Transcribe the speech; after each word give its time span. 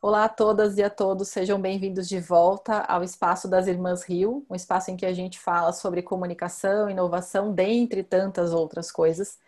Olá 0.00 0.26
a 0.26 0.28
todas 0.28 0.78
e 0.78 0.82
a 0.82 0.88
todos, 0.88 1.28
sejam 1.28 1.60
bem-vindos 1.60 2.08
de 2.08 2.20
volta 2.20 2.82
ao 2.82 3.02
Espaço 3.02 3.48
das 3.48 3.66
Irmãs 3.66 4.04
Rio, 4.04 4.46
um 4.48 4.54
espaço 4.54 4.92
em 4.92 4.96
que 4.96 5.04
a 5.04 5.12
gente 5.12 5.40
fala 5.40 5.72
sobre 5.72 6.02
comunicação, 6.02 6.88
inovação, 6.88 7.52
dentre 7.52 8.04
tantas 8.04 8.52
outras 8.52 8.92
coisas. 8.92 9.38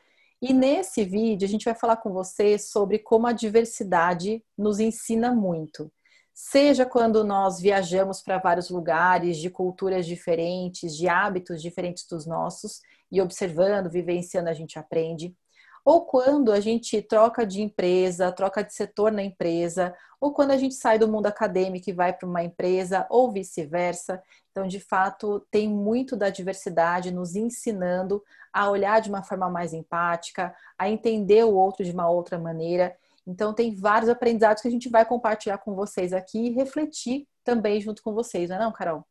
E 0.43 0.53
nesse 0.53 1.05
vídeo 1.05 1.47
a 1.47 1.49
gente 1.49 1.67
vai 1.67 1.75
falar 1.77 1.99
com 1.99 2.13
você 2.13 2.59
sobre 2.59 2.99
como 2.99 3.29
a 3.29 3.33
diversidade 3.33 4.43
nos 4.59 4.81
ensina 4.81 5.33
muito. 5.33 5.89
Seja 6.35 6.85
quando 6.85 7.23
nós 7.23 7.61
viajamos 7.61 8.21
para 8.21 8.39
vários 8.39 8.71
lugares, 8.71 9.37
de 9.39 9.51
culturas 9.51 10.05
diferentes, 10.05 10.97
de 10.97 11.09
hábitos 11.09 11.63
diferentes 11.63 12.09
dos 12.09 12.27
nossos, 12.27 12.81
e 13.13 13.23
observando, 13.23 13.89
vivenciando, 13.89 14.51
a 14.51 14.55
gente 14.55 14.81
aprende 14.81 15.33
ou 15.85 16.03
quando 16.03 16.53
a 16.53 16.61
gente 16.61 17.01
troca 17.03 17.47
de 17.47 17.63
empresa, 17.63 18.33
troca 18.33 18.63
de 18.63 18.75
setor 18.75 19.11
na 19.11 19.23
empresa, 19.23 19.95
ou 20.21 20.33
quando 20.33 20.51
a 20.51 20.57
gente 20.57 20.75
sai 20.75 20.99
do 20.99 21.09
mundo 21.09 21.27
acadêmico 21.27 21.89
e 21.89 21.95
vai 21.95 22.13
para 22.13 22.29
uma 22.29 22.45
empresa, 22.45 23.07
ou 23.09 23.33
vice-versa. 23.33 24.23
Então, 24.51 24.67
de 24.67 24.79
fato, 24.79 25.47
tem 25.51 25.69
muito 25.69 26.17
da 26.17 26.29
diversidade 26.29 27.11
nos 27.11 27.35
ensinando 27.35 28.23
a 28.53 28.69
olhar 28.69 29.01
de 29.01 29.09
uma 29.09 29.23
forma 29.23 29.49
mais 29.49 29.73
empática, 29.73 30.55
a 30.79 30.91
entender 30.91 31.45
o 31.45 31.55
outro 31.55 31.85
de 31.85 31.93
uma 31.93 32.11
outra 32.11 32.39
maneira. 32.39 32.95
Então, 33.27 33.55
tem 33.55 33.75
vários 33.75 34.11
aprendizados 34.11 34.61
que 34.61 34.69
a 34.69 34.71
gente 34.71 34.89
vai 34.89 35.05
compartilhar 35.05 35.59
com 35.59 35.75
vocês 35.75 36.13
aqui 36.13 36.47
e 36.47 36.51
refletir 36.51 37.27
também 37.43 37.81
junto 37.81 38.03
com 38.03 38.13
vocês, 38.13 38.51
não 38.51 38.57
é 38.57 38.59
não, 38.59 38.73
Carol? 38.73 39.07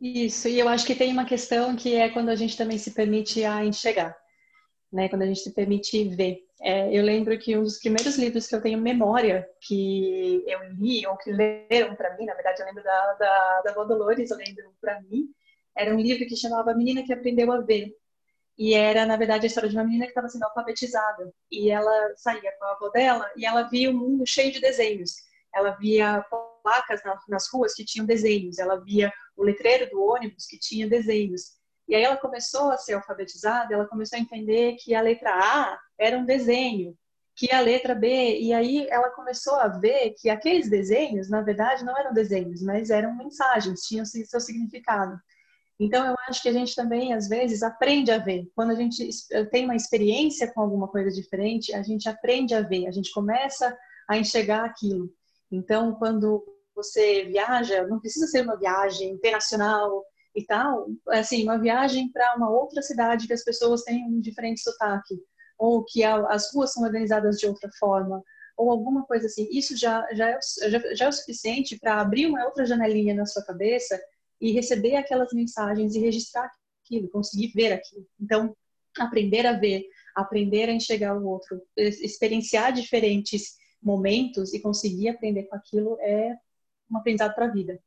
Isso, 0.00 0.48
e 0.48 0.58
eu 0.58 0.68
acho 0.68 0.84
que 0.84 0.94
tem 0.94 1.12
uma 1.12 1.24
questão 1.24 1.74
que 1.74 1.94
é 1.94 2.10
quando 2.10 2.28
a 2.28 2.36
gente 2.36 2.56
também 2.56 2.76
se 2.76 2.90
permite 2.90 3.42
a 3.44 3.64
enxergar 3.64 4.14
né? 4.94 5.08
Quando 5.08 5.22
a 5.22 5.26
gente 5.26 5.40
se 5.40 5.52
permite 5.52 6.08
ver. 6.10 6.38
É, 6.62 6.96
eu 6.96 7.02
lembro 7.02 7.36
que 7.38 7.58
um 7.58 7.64
dos 7.64 7.78
primeiros 7.78 8.16
livros 8.16 8.46
que 8.46 8.54
eu 8.54 8.62
tenho 8.62 8.78
memória 8.80 9.46
que 9.60 10.42
eu 10.46 10.60
li 10.74 11.04
ou 11.06 11.16
que 11.16 11.32
leram 11.32 11.94
para 11.96 12.16
mim, 12.16 12.24
na 12.24 12.34
verdade 12.34 12.62
eu 12.62 12.66
lembro 12.66 12.82
da, 12.82 13.12
da, 13.14 13.62
da 13.62 13.72
Dolores, 13.72 14.30
eu 14.30 14.36
lembro 14.38 14.72
para 14.80 15.00
mim, 15.02 15.28
era 15.76 15.92
um 15.92 15.98
livro 15.98 16.26
que 16.26 16.36
chamava 16.36 16.74
Menina 16.74 17.02
que 17.02 17.12
Aprendeu 17.12 17.52
a 17.52 17.60
Ver. 17.60 17.92
E 18.56 18.72
era, 18.72 19.04
na 19.04 19.16
verdade, 19.16 19.46
a 19.46 19.48
história 19.48 19.68
de 19.68 19.76
uma 19.76 19.82
menina 19.82 20.04
que 20.04 20.12
estava 20.12 20.28
sendo 20.28 20.44
alfabetizada. 20.44 21.28
E 21.50 21.70
ela 21.72 22.14
saía 22.16 22.52
com 22.56 22.64
a 22.64 22.70
avó 22.70 22.88
dela 22.90 23.28
e 23.36 23.44
ela 23.44 23.64
via 23.64 23.90
um 23.90 23.94
mundo 23.94 24.24
cheio 24.24 24.52
de 24.52 24.60
desenhos. 24.60 25.16
Ela 25.52 25.72
via 25.72 26.24
placas 26.62 27.00
nas 27.28 27.50
ruas 27.52 27.74
que 27.74 27.84
tinham 27.84 28.06
desenhos. 28.06 28.60
Ela 28.60 28.76
via 28.76 29.12
o 29.36 29.42
letreiro 29.42 29.90
do 29.90 30.00
ônibus 30.04 30.46
que 30.46 30.56
tinha 30.56 30.88
desenhos. 30.88 31.56
E 31.88 31.94
aí 31.94 32.02
ela 32.02 32.16
começou 32.16 32.70
a 32.70 32.76
ser 32.76 32.94
alfabetizada, 32.94 33.74
ela 33.74 33.86
começou 33.86 34.18
a 34.18 34.22
entender 34.22 34.76
que 34.76 34.94
a 34.94 35.00
letra 35.00 35.30
A 35.32 35.78
era 35.98 36.18
um 36.18 36.24
desenho, 36.24 36.96
que 37.36 37.52
a 37.52 37.60
letra 37.60 37.94
B, 37.94 38.38
e 38.38 38.52
aí 38.52 38.86
ela 38.88 39.10
começou 39.10 39.56
a 39.56 39.68
ver 39.68 40.14
que 40.18 40.30
aqueles 40.30 40.70
desenhos, 40.70 41.28
na 41.28 41.42
verdade, 41.42 41.84
não 41.84 41.98
eram 41.98 42.12
desenhos, 42.12 42.62
mas 42.62 42.90
eram 42.90 43.14
mensagens, 43.16 43.80
tinham 43.82 44.04
seu 44.04 44.40
significado. 44.40 45.18
Então, 45.78 46.06
eu 46.06 46.14
acho 46.28 46.40
que 46.40 46.48
a 46.48 46.52
gente 46.52 46.74
também, 46.76 47.12
às 47.12 47.28
vezes, 47.28 47.62
aprende 47.62 48.12
a 48.12 48.18
ver. 48.18 48.48
Quando 48.54 48.70
a 48.70 48.76
gente 48.76 49.08
tem 49.50 49.64
uma 49.64 49.74
experiência 49.74 50.50
com 50.52 50.60
alguma 50.60 50.86
coisa 50.86 51.10
diferente, 51.10 51.74
a 51.74 51.82
gente 51.82 52.08
aprende 52.08 52.54
a 52.54 52.62
ver, 52.62 52.86
a 52.86 52.92
gente 52.92 53.12
começa 53.12 53.76
a 54.08 54.16
enxergar 54.16 54.64
aquilo. 54.64 55.10
Então, 55.50 55.94
quando 55.96 56.44
você 56.74 57.24
viaja, 57.24 57.86
não 57.88 57.98
precisa 57.98 58.28
ser 58.28 58.42
uma 58.42 58.56
viagem 58.56 59.10
internacional, 59.10 60.04
e 60.34 60.44
tal, 60.44 60.88
assim, 61.08 61.44
uma 61.44 61.58
viagem 61.58 62.10
para 62.10 62.34
uma 62.36 62.50
outra 62.50 62.82
cidade 62.82 63.26
que 63.26 63.32
as 63.32 63.44
pessoas 63.44 63.82
têm 63.82 64.04
um 64.04 64.20
diferente 64.20 64.60
sotaque, 64.60 65.14
ou 65.58 65.84
que 65.84 66.02
a, 66.02 66.16
as 66.28 66.52
ruas 66.52 66.72
são 66.72 66.82
organizadas 66.82 67.38
de 67.38 67.46
outra 67.46 67.70
forma, 67.78 68.22
ou 68.56 68.70
alguma 68.70 69.04
coisa 69.04 69.26
assim, 69.26 69.48
isso 69.50 69.76
já, 69.76 70.06
já, 70.12 70.30
é, 70.30 70.38
já, 70.68 70.94
já 70.94 71.04
é 71.06 71.08
o 71.08 71.12
suficiente 71.12 71.78
para 71.78 72.00
abrir 72.00 72.26
uma 72.26 72.44
outra 72.44 72.66
janelinha 72.66 73.14
na 73.14 73.26
sua 73.26 73.44
cabeça 73.44 74.00
e 74.40 74.52
receber 74.52 74.96
aquelas 74.96 75.32
mensagens 75.32 75.94
e 75.94 76.00
registrar 76.00 76.50
aquilo, 76.84 77.08
conseguir 77.08 77.52
ver 77.54 77.72
aquilo. 77.72 78.06
Então, 78.20 78.56
aprender 78.98 79.46
a 79.46 79.54
ver, 79.54 79.84
aprender 80.14 80.68
a 80.68 80.72
enxergar 80.72 81.16
o 81.16 81.26
outro, 81.26 81.60
experienciar 81.76 82.72
diferentes 82.72 83.56
momentos 83.82 84.54
e 84.54 84.60
conseguir 84.60 85.08
aprender 85.08 85.44
com 85.44 85.56
aquilo 85.56 85.98
é 86.00 86.36
um 86.90 86.96
aprendizado 86.96 87.34
para 87.34 87.46
a 87.46 87.52
vida. 87.52 87.80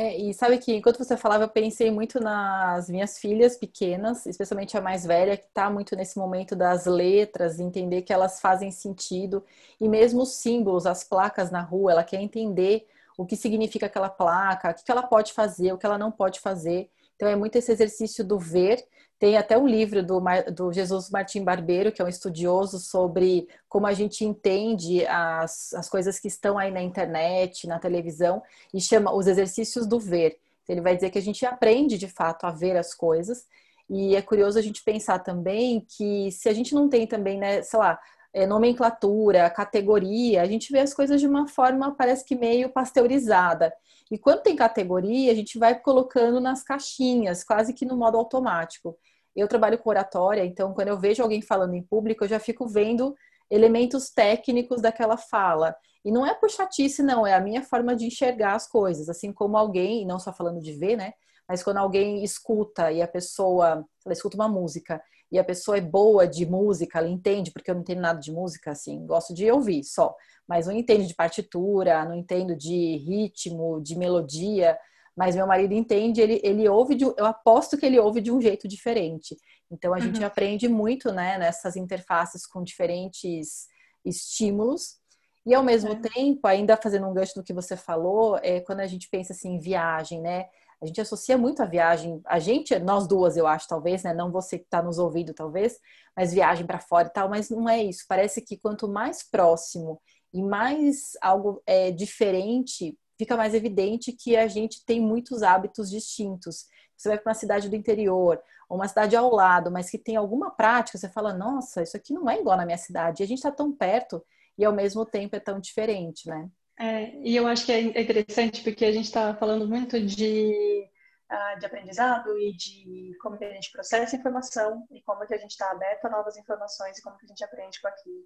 É, 0.00 0.16
e 0.16 0.32
sabe 0.32 0.58
que 0.58 0.76
enquanto 0.76 0.98
você 0.98 1.16
falava, 1.16 1.42
eu 1.42 1.48
pensei 1.48 1.90
muito 1.90 2.20
nas 2.20 2.88
minhas 2.88 3.18
filhas 3.18 3.56
pequenas, 3.56 4.26
especialmente 4.26 4.78
a 4.78 4.80
mais 4.80 5.04
velha, 5.04 5.36
que 5.36 5.46
está 5.46 5.68
muito 5.68 5.96
nesse 5.96 6.16
momento 6.16 6.54
das 6.54 6.86
letras, 6.86 7.58
entender 7.58 8.02
que 8.02 8.12
elas 8.12 8.40
fazem 8.40 8.70
sentido, 8.70 9.44
e 9.80 9.88
mesmo 9.88 10.22
os 10.22 10.36
símbolos, 10.36 10.86
as 10.86 11.02
placas 11.02 11.50
na 11.50 11.62
rua, 11.62 11.90
ela 11.90 12.04
quer 12.04 12.20
entender 12.20 12.86
o 13.16 13.26
que 13.26 13.34
significa 13.34 13.86
aquela 13.86 14.08
placa, 14.08 14.70
o 14.70 14.74
que 14.74 14.88
ela 14.88 15.02
pode 15.02 15.32
fazer, 15.32 15.72
o 15.72 15.78
que 15.78 15.84
ela 15.84 15.98
não 15.98 16.12
pode 16.12 16.38
fazer. 16.38 16.88
Então 17.18 17.28
é 17.28 17.34
muito 17.34 17.56
esse 17.56 17.72
exercício 17.72 18.24
do 18.24 18.38
ver 18.38 18.86
tem 19.18 19.36
até 19.36 19.58
um 19.58 19.66
livro 19.66 20.02
do, 20.02 20.22
do 20.54 20.72
Jesus 20.72 21.10
Martim 21.10 21.42
Barbeiro, 21.42 21.90
que 21.90 22.00
é 22.00 22.04
um 22.04 22.08
estudioso 22.08 22.78
sobre 22.78 23.48
como 23.68 23.86
a 23.86 23.92
gente 23.92 24.24
entende 24.24 25.04
as, 25.06 25.74
as 25.74 25.88
coisas 25.88 26.20
que 26.20 26.28
estão 26.28 26.56
aí 26.56 26.70
na 26.70 26.80
internet, 26.80 27.66
na 27.66 27.80
televisão, 27.80 28.40
e 28.72 28.80
chama 28.80 29.12
Os 29.12 29.26
Exercícios 29.26 29.86
do 29.86 29.98
Ver. 29.98 30.38
Ele 30.68 30.80
vai 30.80 30.94
dizer 30.94 31.10
que 31.10 31.18
a 31.18 31.22
gente 31.22 31.44
aprende 31.44 31.98
de 31.98 32.06
fato 32.06 32.44
a 32.44 32.52
ver 32.52 32.76
as 32.76 32.94
coisas, 32.94 33.44
e 33.90 34.14
é 34.14 34.22
curioso 34.22 34.58
a 34.58 34.62
gente 34.62 34.84
pensar 34.84 35.18
também 35.18 35.84
que 35.96 36.30
se 36.30 36.48
a 36.48 36.52
gente 36.52 36.72
não 36.74 36.88
tem 36.88 37.06
também, 37.06 37.38
né, 37.38 37.62
sei 37.62 37.78
lá, 37.78 37.98
é, 38.38 38.46
nomenclatura, 38.46 39.50
categoria, 39.50 40.42
a 40.42 40.46
gente 40.46 40.70
vê 40.70 40.78
as 40.78 40.94
coisas 40.94 41.20
de 41.20 41.26
uma 41.26 41.48
forma, 41.48 41.94
parece 41.96 42.24
que 42.24 42.36
meio 42.36 42.70
pasteurizada. 42.70 43.74
E 44.10 44.16
quando 44.16 44.42
tem 44.42 44.54
categoria, 44.54 45.32
a 45.32 45.34
gente 45.34 45.58
vai 45.58 45.78
colocando 45.78 46.40
nas 46.40 46.62
caixinhas, 46.62 47.42
quase 47.42 47.72
que 47.72 47.84
no 47.84 47.96
modo 47.96 48.16
automático. 48.16 48.96
Eu 49.34 49.48
trabalho 49.48 49.78
com 49.78 49.90
oratória, 49.90 50.44
então 50.44 50.72
quando 50.72 50.88
eu 50.88 50.98
vejo 50.98 51.20
alguém 51.20 51.42
falando 51.42 51.74
em 51.74 51.82
público, 51.82 52.24
eu 52.24 52.28
já 52.28 52.38
fico 52.38 52.68
vendo 52.68 53.14
elementos 53.50 54.10
técnicos 54.10 54.80
daquela 54.80 55.16
fala. 55.16 55.74
E 56.04 56.12
não 56.12 56.24
é 56.24 56.32
por 56.32 56.48
chatice, 56.48 57.02
não, 57.02 57.26
é 57.26 57.34
a 57.34 57.40
minha 57.40 57.62
forma 57.62 57.96
de 57.96 58.06
enxergar 58.06 58.54
as 58.54 58.68
coisas. 58.68 59.08
Assim 59.08 59.32
como 59.32 59.56
alguém, 59.56 60.06
não 60.06 60.20
só 60.20 60.32
falando 60.32 60.60
de 60.60 60.72
ver, 60.72 60.96
né? 60.96 61.12
Mas 61.48 61.62
quando 61.62 61.78
alguém 61.78 62.22
escuta 62.22 62.92
e 62.92 63.02
a 63.02 63.08
pessoa, 63.08 63.84
ela 64.04 64.12
escuta 64.12 64.36
uma 64.36 64.48
música 64.48 65.02
e 65.30 65.38
a 65.38 65.44
pessoa 65.44 65.76
é 65.76 65.80
boa 65.80 66.26
de 66.26 66.46
música, 66.46 66.98
ela 66.98 67.08
entende, 67.08 67.50
porque 67.50 67.70
eu 67.70 67.74
não 67.74 67.82
entendo 67.82 68.00
nada 68.00 68.18
de 68.18 68.32
música, 68.32 68.70
assim, 68.70 69.04
gosto 69.06 69.34
de 69.34 69.50
ouvir 69.50 69.84
só, 69.84 70.14
mas 70.48 70.66
não 70.66 70.74
entendo 70.74 71.06
de 71.06 71.14
partitura, 71.14 72.04
não 72.04 72.14
entendo 72.14 72.56
de 72.56 72.96
ritmo, 72.96 73.80
de 73.82 73.96
melodia, 73.96 74.78
mas 75.16 75.34
meu 75.34 75.46
marido 75.46 75.74
entende, 75.74 76.20
ele, 76.20 76.40
ele 76.44 76.68
ouve, 76.68 76.94
de, 76.94 77.04
eu 77.04 77.26
aposto 77.26 77.76
que 77.76 77.84
ele 77.84 77.98
ouve 77.98 78.20
de 78.20 78.30
um 78.30 78.40
jeito 78.40 78.68
diferente. 78.68 79.36
Então 79.70 79.92
a 79.92 79.98
gente 79.98 80.20
uhum. 80.20 80.26
aprende 80.26 80.68
muito, 80.68 81.12
né, 81.12 81.36
nessas 81.36 81.76
interfaces 81.76 82.46
com 82.46 82.62
diferentes 82.62 83.66
estímulos. 84.04 84.96
E 85.44 85.54
ao 85.54 85.62
mesmo 85.62 85.92
é. 85.92 85.96
tempo, 85.96 86.46
ainda 86.46 86.76
fazendo 86.76 87.06
um 87.06 87.12
gancho 87.12 87.32
no 87.36 87.42
que 87.42 87.52
você 87.52 87.76
falou, 87.76 88.38
é 88.42 88.60
quando 88.60 88.80
a 88.80 88.86
gente 88.86 89.08
pensa 89.10 89.32
assim 89.32 89.54
em 89.54 89.58
viagem, 89.58 90.20
né? 90.20 90.46
A 90.80 90.86
gente 90.86 91.00
associa 91.00 91.36
muito 91.36 91.60
a 91.62 91.66
viagem, 91.66 92.20
a 92.24 92.38
gente, 92.38 92.78
nós 92.78 93.06
duas, 93.06 93.36
eu 93.36 93.46
acho, 93.46 93.66
talvez, 93.66 94.02
né? 94.04 94.14
Não 94.14 94.30
você 94.30 94.58
que 94.58 94.64
está 94.64 94.82
nos 94.82 94.98
ouvindo, 94.98 95.34
talvez, 95.34 95.78
mas 96.16 96.32
viagem 96.32 96.66
para 96.66 96.78
fora 96.78 97.08
e 97.08 97.12
tal, 97.12 97.28
mas 97.28 97.50
não 97.50 97.68
é 97.68 97.82
isso. 97.82 98.04
Parece 98.08 98.40
que 98.42 98.56
quanto 98.56 98.88
mais 98.88 99.22
próximo 99.28 100.00
e 100.32 100.42
mais 100.42 101.12
algo 101.20 101.62
é, 101.66 101.90
diferente, 101.90 102.96
fica 103.18 103.36
mais 103.36 103.54
evidente 103.54 104.12
que 104.12 104.36
a 104.36 104.46
gente 104.46 104.84
tem 104.84 105.00
muitos 105.00 105.42
hábitos 105.42 105.90
distintos. 105.90 106.66
Você 106.96 107.08
vai 107.08 107.18
para 107.18 107.30
uma 107.30 107.34
cidade 107.34 107.68
do 107.68 107.76
interior, 107.76 108.40
ou 108.68 108.76
uma 108.76 108.88
cidade 108.88 109.16
ao 109.16 109.32
lado, 109.34 109.70
mas 109.70 109.90
que 109.90 109.98
tem 109.98 110.16
alguma 110.16 110.50
prática, 110.50 110.98
você 110.98 111.08
fala, 111.08 111.32
nossa, 111.32 111.82
isso 111.82 111.96
aqui 111.96 112.12
não 112.12 112.28
é 112.28 112.40
igual 112.40 112.56
na 112.56 112.66
minha 112.66 112.78
cidade. 112.78 113.22
E 113.22 113.24
a 113.24 113.26
gente 113.26 113.38
está 113.38 113.50
tão 113.50 113.72
perto 113.72 114.24
e 114.56 114.64
ao 114.64 114.72
mesmo 114.72 115.06
tempo 115.06 115.34
é 115.34 115.40
tão 115.40 115.58
diferente, 115.58 116.28
né? 116.28 116.48
É, 116.78 117.12
e 117.16 117.34
eu 117.34 117.46
acho 117.46 117.66
que 117.66 117.72
é 117.72 117.80
interessante 117.80 118.62
porque 118.62 118.84
a 118.84 118.92
gente 118.92 119.06
está 119.06 119.34
falando 119.34 119.66
muito 119.66 120.00
de, 120.00 120.88
uh, 121.30 121.58
de 121.58 121.66
aprendizado 121.66 122.38
e 122.38 122.52
de 122.56 123.16
como 123.20 123.36
que 123.36 123.44
a 123.44 123.52
gente 123.52 123.72
processa 123.72 124.14
informação 124.14 124.86
e 124.92 125.02
como 125.02 125.26
que 125.26 125.34
a 125.34 125.38
gente 125.38 125.50
está 125.50 125.72
aberto 125.72 126.04
a 126.04 126.10
novas 126.10 126.36
informações 126.36 126.96
e 126.96 127.02
como 127.02 127.18
que 127.18 127.24
a 127.24 127.28
gente 127.28 127.42
aprende 127.42 127.80
com 127.80 127.88
aquilo. 127.88 128.24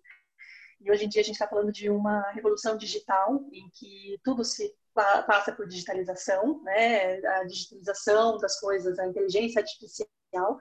E 0.83 0.91
hoje 0.91 1.07
em 1.07 1.09
dia 1.09 1.23
a 1.23 1.25
gente 1.25 1.35
está 1.35 1.49
falando 1.49 1.73
de 1.73 1.89
uma 1.89 2.31
revolução 2.33 2.77
digital 2.77 3.43
em 3.53 3.71
que 3.73 4.21
tudo 4.23 4.45
se 4.45 4.75
passa 4.93 5.53
por 5.53 5.67
digitalização, 5.67 6.63
né? 6.63 7.25
A 7.25 7.45
digitalização 7.45 8.37
das 8.37 8.61
coisas, 8.61 8.99
a 8.99 9.07
inteligência 9.07 9.61
artificial 9.61 10.59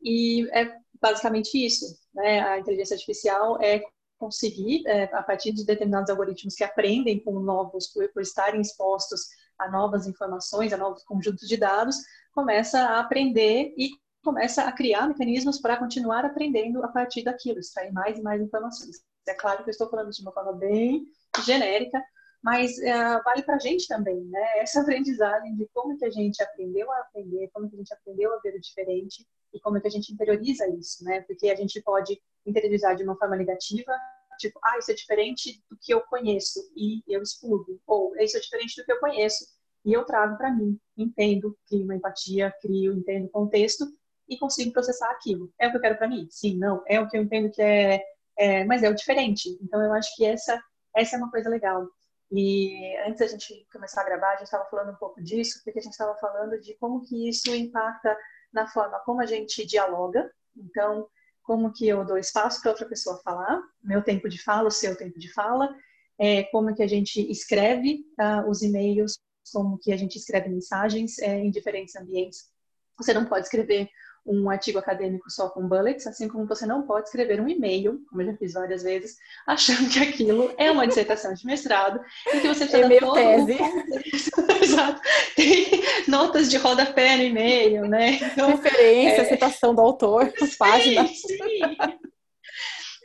e 0.00 0.48
é 0.56 0.72
basicamente 1.00 1.54
isso, 1.54 1.84
né? 2.14 2.40
A 2.40 2.58
inteligência 2.58 2.94
artificial 2.94 3.60
é 3.60 3.82
conseguir, 4.18 4.86
é, 4.86 5.04
a 5.14 5.22
partir 5.22 5.52
de 5.52 5.64
determinados 5.64 6.10
algoritmos 6.10 6.54
que 6.54 6.64
aprendem 6.64 7.20
com 7.20 7.38
novos, 7.40 7.88
por, 7.88 8.08
por 8.12 8.22
estarem 8.22 8.60
expostos 8.60 9.28
a 9.58 9.70
novas 9.70 10.06
informações, 10.06 10.72
a 10.72 10.76
novos 10.76 11.02
conjuntos 11.04 11.48
de 11.48 11.56
dados, 11.56 11.96
começa 12.32 12.78
a 12.80 13.00
aprender 13.00 13.74
e 13.76 13.90
começa 14.22 14.64
a 14.64 14.72
criar 14.72 15.08
mecanismos 15.08 15.60
para 15.60 15.76
continuar 15.76 16.24
aprendendo 16.24 16.84
a 16.84 16.88
partir 16.88 17.22
daquilo, 17.22 17.60
extrair 17.60 17.92
mais 17.92 18.18
e 18.18 18.22
mais 18.22 18.42
informações. 18.42 18.96
É 19.26 19.34
claro 19.34 19.62
que 19.62 19.70
eu 19.70 19.72
estou 19.72 19.88
falando 19.88 20.10
de 20.10 20.20
uma 20.22 20.32
forma 20.32 20.52
bem 20.52 21.06
genérica, 21.44 22.02
mas 22.46 22.78
uh, 22.78 23.20
vale 23.24 23.42
para 23.42 23.56
a 23.56 23.58
gente 23.58 23.88
também, 23.88 24.24
né? 24.26 24.58
Essa 24.58 24.80
aprendizagem 24.80 25.56
de 25.56 25.68
como 25.74 25.98
que 25.98 26.04
a 26.04 26.10
gente 26.10 26.40
aprendeu 26.40 26.88
a 26.92 27.00
aprender, 27.00 27.50
como 27.52 27.68
que 27.68 27.74
a 27.74 27.78
gente 27.78 27.92
aprendeu 27.92 28.32
a 28.32 28.38
ver 28.38 28.54
o 28.54 28.60
diferente 28.60 29.26
e 29.52 29.58
como 29.58 29.80
que 29.80 29.88
a 29.88 29.90
gente 29.90 30.12
interioriza 30.12 30.64
isso, 30.68 31.02
né? 31.02 31.22
Porque 31.22 31.50
a 31.50 31.56
gente 31.56 31.82
pode 31.82 32.22
interiorizar 32.46 32.94
de 32.94 33.02
uma 33.02 33.16
forma 33.16 33.34
negativa, 33.34 33.92
tipo, 34.38 34.60
ah, 34.62 34.78
isso 34.78 34.92
é 34.92 34.94
diferente 34.94 35.60
do 35.68 35.76
que 35.76 35.92
eu 35.92 36.00
conheço 36.02 36.60
e 36.76 37.02
eu 37.08 37.20
explodo, 37.20 37.80
ou 37.84 38.16
isso 38.16 38.36
é 38.36 38.40
diferente 38.40 38.80
do 38.80 38.84
que 38.84 38.92
eu 38.92 39.00
conheço 39.00 39.44
e 39.84 39.92
eu 39.92 40.04
trago 40.04 40.36
para 40.36 40.54
mim, 40.54 40.78
entendo, 40.96 41.58
crio 41.66 41.82
uma 41.82 41.96
empatia, 41.96 42.54
crio, 42.62 42.92
entendo 42.92 43.26
o 43.26 43.30
contexto 43.30 43.86
e 44.28 44.38
consigo 44.38 44.70
processar 44.70 45.10
aquilo. 45.10 45.52
É 45.58 45.66
o 45.66 45.72
que 45.72 45.78
eu 45.78 45.80
quero 45.80 45.98
para 45.98 46.06
mim? 46.06 46.28
Sim, 46.30 46.58
não. 46.58 46.80
É 46.86 47.00
o 47.00 47.08
que 47.08 47.16
eu 47.16 47.22
entendo 47.22 47.50
que 47.50 47.60
é, 47.60 48.04
é, 48.38 48.64
mas 48.64 48.84
é 48.84 48.88
o 48.88 48.94
diferente. 48.94 49.58
Então 49.60 49.82
eu 49.82 49.92
acho 49.92 50.14
que 50.14 50.24
essa 50.24 50.62
essa 50.96 51.16
é 51.16 51.18
uma 51.18 51.30
coisa 51.30 51.50
legal. 51.50 51.86
E 52.30 52.96
antes 53.06 53.20
da 53.20 53.26
gente 53.26 53.66
começar 53.72 54.00
a 54.00 54.04
gravar, 54.04 54.30
a 54.30 54.36
gente 54.36 54.44
estava 54.44 54.68
falando 54.68 54.92
um 54.92 54.96
pouco 54.96 55.22
disso, 55.22 55.60
porque 55.64 55.78
a 55.78 55.82
gente 55.82 55.92
estava 55.92 56.16
falando 56.16 56.60
de 56.60 56.74
como 56.78 57.02
que 57.02 57.28
isso 57.28 57.54
impacta 57.54 58.16
na 58.52 58.66
forma 58.66 58.98
como 59.00 59.20
a 59.20 59.26
gente 59.26 59.64
dialoga. 59.64 60.30
Então, 60.56 61.08
como 61.42 61.72
que 61.72 61.86
eu 61.86 62.04
dou 62.04 62.18
espaço 62.18 62.60
para 62.60 62.72
outra 62.72 62.88
pessoa 62.88 63.20
falar, 63.22 63.62
meu 63.82 64.02
tempo 64.02 64.28
de 64.28 64.42
fala, 64.42 64.68
o 64.68 64.72
seu 64.72 64.96
tempo 64.96 65.18
de 65.18 65.32
fala, 65.32 65.72
é, 66.18 66.42
como 66.44 66.74
que 66.74 66.82
a 66.82 66.88
gente 66.88 67.20
escreve 67.30 68.04
tá, 68.16 68.44
os 68.48 68.62
e-mails, 68.62 69.18
como 69.52 69.78
que 69.78 69.92
a 69.92 69.96
gente 69.96 70.16
escreve 70.16 70.48
mensagens 70.48 71.18
é, 71.20 71.38
em 71.38 71.50
diferentes 71.50 71.94
ambientes. 71.94 72.50
Você 72.98 73.14
não 73.14 73.26
pode 73.26 73.44
escrever 73.44 73.88
um 74.26 74.50
artigo 74.50 74.78
acadêmico 74.78 75.30
só 75.30 75.48
com 75.48 75.68
bullets, 75.68 76.06
assim 76.06 76.28
como 76.28 76.46
você 76.46 76.66
não 76.66 76.82
pode 76.82 77.06
escrever 77.06 77.40
um 77.40 77.48
e-mail, 77.48 78.00
como 78.08 78.22
eu 78.22 78.26
já 78.26 78.36
fiz 78.36 78.52
várias 78.54 78.82
vezes, 78.82 79.16
achando 79.46 79.88
que 79.88 80.00
aquilo 80.00 80.52
é 80.58 80.70
uma 80.70 80.86
dissertação 80.86 81.32
de 81.32 81.46
mestrado 81.46 82.00
e 82.26 82.40
que 82.40 82.48
você 82.48 82.66
precisa 82.66 82.84
e-mail 82.84 83.12
tese. 83.12 83.58
Exato. 84.62 85.00
Tem 85.36 85.82
notas 86.08 86.50
de 86.50 86.56
rodapé 86.56 87.16
no 87.16 87.22
e-mail, 87.22 87.86
né? 87.86 88.18
Então, 88.32 88.48
Referência, 88.48 89.22
é... 89.22 89.24
citação 89.24 89.74
do 89.74 89.80
autor, 89.80 90.32
sim, 90.38 90.56
páginas. 90.58 91.10
Sim. 91.10 91.60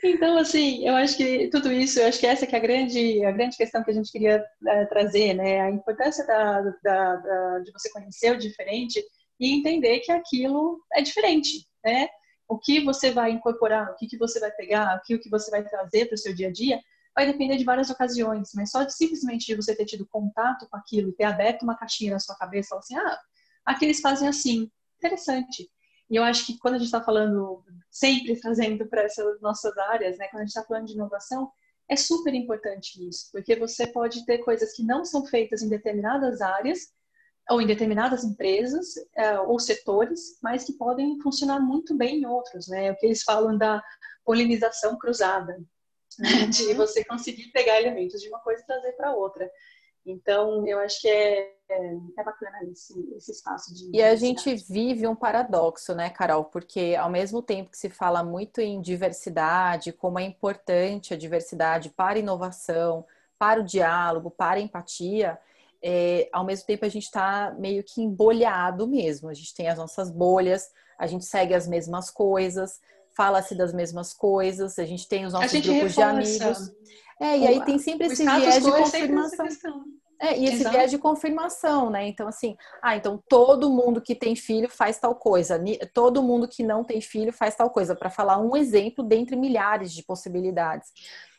Então, 0.03 0.37
assim, 0.37 0.87
eu 0.87 0.95
acho 0.95 1.15
que 1.15 1.47
tudo 1.49 1.71
isso, 1.71 1.99
eu 1.99 2.07
acho 2.07 2.19
que 2.19 2.25
essa 2.25 2.47
que 2.47 2.55
é 2.55 2.57
a 2.57 2.61
grande, 2.61 3.23
a 3.23 3.31
grande 3.31 3.55
questão 3.55 3.83
que 3.83 3.91
a 3.91 3.93
gente 3.93 4.11
queria 4.11 4.43
uh, 4.63 4.89
trazer, 4.89 5.35
né? 5.35 5.61
A 5.61 5.69
importância 5.69 6.25
da, 6.25 6.61
da, 6.83 7.15
da, 7.17 7.59
de 7.59 7.71
você 7.71 7.91
conhecer 7.91 8.31
o 8.31 8.37
diferente 8.37 8.99
e 9.41 9.51
entender 9.51 10.01
que 10.01 10.11
aquilo 10.11 10.79
é 10.93 11.01
diferente, 11.01 11.67
né? 11.83 12.07
O 12.47 12.59
que 12.59 12.79
você 12.79 13.09
vai 13.09 13.31
incorporar, 13.31 13.89
o 13.89 13.95
que, 13.95 14.05
que 14.05 14.17
você 14.17 14.39
vai 14.39 14.51
pegar, 14.51 14.97
o 14.97 15.01
que, 15.01 15.15
o 15.15 15.19
que 15.19 15.29
você 15.29 15.49
vai 15.49 15.63
trazer 15.63 16.05
para 16.05 16.13
o 16.13 16.17
seu 16.17 16.33
dia 16.35 16.49
a 16.49 16.51
dia, 16.51 16.79
vai 17.15 17.25
depender 17.25 17.57
de 17.57 17.63
várias 17.63 17.89
ocasiões, 17.89 18.51
mas 18.53 18.69
só 18.69 18.83
de 18.83 18.93
simplesmente 18.93 19.47
de 19.47 19.55
você 19.55 19.75
ter 19.75 19.85
tido 19.85 20.07
contato 20.07 20.67
com 20.69 20.77
aquilo 20.77 21.09
e 21.09 21.13
ter 21.13 21.23
aberto 21.23 21.63
uma 21.63 21.75
caixinha 21.75 22.11
na 22.11 22.19
sua 22.19 22.35
cabeça, 22.37 22.69
falar 22.69 22.81
assim, 22.81 22.95
ah, 22.95 23.19
aqui 23.65 23.85
eles 23.85 23.99
fazem 23.99 24.27
assim, 24.27 24.69
interessante. 24.99 25.69
E 26.07 26.15
eu 26.17 26.23
acho 26.23 26.45
que 26.45 26.59
quando 26.59 26.75
a 26.75 26.77
gente 26.77 26.87
está 26.87 27.01
falando, 27.01 27.63
sempre 27.89 28.39
trazendo 28.39 28.85
para 28.85 29.03
essas 29.03 29.41
nossas 29.41 29.75
áreas, 29.77 30.19
né, 30.19 30.27
quando 30.27 30.41
a 30.41 30.45
gente 30.45 30.55
está 30.55 30.63
falando 30.63 30.85
de 30.85 30.93
inovação, 30.93 31.51
é 31.89 31.95
super 31.95 32.33
importante 32.35 33.05
isso, 33.07 33.29
porque 33.31 33.55
você 33.55 33.87
pode 33.87 34.23
ter 34.25 34.37
coisas 34.37 34.73
que 34.73 34.83
não 34.83 35.03
são 35.03 35.25
feitas 35.25 35.63
em 35.63 35.67
determinadas 35.67 36.41
áreas 36.41 36.91
ou 37.49 37.61
em 37.61 37.67
determinadas 37.67 38.23
empresas 38.23 38.95
uh, 38.95 39.47
ou 39.47 39.59
setores, 39.59 40.39
mas 40.41 40.63
que 40.63 40.73
podem 40.73 41.19
funcionar 41.21 41.59
muito 41.59 41.95
bem 41.95 42.21
em 42.21 42.25
outros, 42.25 42.67
né? 42.67 42.91
O 42.91 42.95
que 42.95 43.05
eles 43.05 43.23
falam 43.23 43.57
da 43.57 43.83
polinização 44.23 44.97
cruzada, 44.97 45.59
né? 46.19 46.45
de 46.47 46.67
uhum. 46.67 46.75
você 46.75 47.03
conseguir 47.03 47.51
pegar 47.51 47.81
elementos 47.81 48.21
de 48.21 48.29
uma 48.29 48.39
coisa 48.39 48.61
e 48.61 48.65
trazer 48.65 48.91
para 48.93 49.13
outra. 49.13 49.49
Então, 50.05 50.65
eu 50.67 50.79
acho 50.79 50.99
que 51.01 51.07
é, 51.07 51.53
é, 51.69 51.93
é 52.17 52.23
bacana 52.23 52.57
esse, 52.71 52.93
esse 53.15 53.31
espaço 53.31 53.73
de. 53.73 53.91
E 53.93 54.01
a 54.01 54.15
gente 54.15 54.55
vive 54.55 55.05
um 55.07 55.15
paradoxo, 55.15 55.93
né, 55.93 56.09
Carol? 56.09 56.45
Porque 56.45 56.95
ao 56.99 57.09
mesmo 57.09 57.41
tempo 57.41 57.71
que 57.71 57.77
se 57.77 57.89
fala 57.89 58.23
muito 58.23 58.59
em 58.59 58.81
diversidade, 58.81 59.91
como 59.91 60.17
é 60.17 60.23
importante 60.23 61.13
a 61.13 61.17
diversidade 61.17 61.89
para 61.89 62.17
a 62.17 62.19
inovação, 62.19 63.05
para 63.37 63.61
o 63.61 63.63
diálogo, 63.63 64.31
para 64.31 64.59
a 64.59 64.61
empatia, 64.61 65.39
é, 65.83 66.29
ao 66.31 66.45
mesmo 66.45 66.65
tempo 66.65 66.85
a 66.85 66.89
gente 66.89 67.05
está 67.05 67.55
meio 67.57 67.83
que 67.83 68.01
embolhado 68.01 68.87
mesmo. 68.87 69.29
A 69.29 69.33
gente 69.33 69.53
tem 69.55 69.67
as 69.67 69.77
nossas 69.77 70.11
bolhas, 70.11 70.69
a 70.97 71.07
gente 71.07 71.25
segue 71.25 71.53
as 71.53 71.67
mesmas 71.67 72.09
coisas, 72.09 72.79
fala-se 73.15 73.55
das 73.55 73.73
mesmas 73.73 74.13
coisas, 74.13 74.77
a 74.77 74.85
gente 74.85 75.07
tem 75.07 75.25
os 75.25 75.33
nossos 75.33 75.59
grupos 75.59 75.93
de 75.93 76.01
amigos. 76.01 76.71
É, 77.19 77.37
e 77.37 77.47
aí 77.47 77.65
tem 77.65 77.77
sempre 77.77 78.07
esse 78.07 78.23
viés 78.23 78.63
de 78.63 78.71
confirmação. 78.71 79.85
É, 80.19 80.37
e 80.37 80.45
esse 80.45 80.57
Exato. 80.57 80.75
viés 80.75 80.91
de 80.91 80.99
confirmação, 80.99 81.89
né? 81.89 82.07
Então, 82.07 82.27
assim, 82.27 82.55
ah, 82.79 82.95
então 82.95 83.21
todo 83.27 83.71
mundo 83.71 83.99
que 83.99 84.13
tem 84.13 84.35
filho 84.35 84.69
faz 84.69 84.99
tal 84.99 85.15
coisa, 85.15 85.59
todo 85.95 86.21
mundo 86.21 86.47
que 86.47 86.61
não 86.61 86.83
tem 86.83 87.01
filho 87.01 87.33
faz 87.33 87.55
tal 87.55 87.71
coisa, 87.71 87.95
para 87.95 88.09
falar 88.11 88.37
um 88.37 88.55
exemplo 88.55 89.03
dentre 89.03 89.35
milhares 89.35 89.91
de 89.91 90.03
possibilidades. 90.03 90.89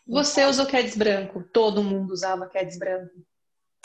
Você 0.04 0.40
então, 0.40 0.50
usou 0.50 0.66
Keds 0.66 0.96
branco, 0.96 1.44
todo 1.52 1.82
mundo 1.82 2.12
usava 2.12 2.48
Keds 2.48 2.76
branco. 2.76 3.12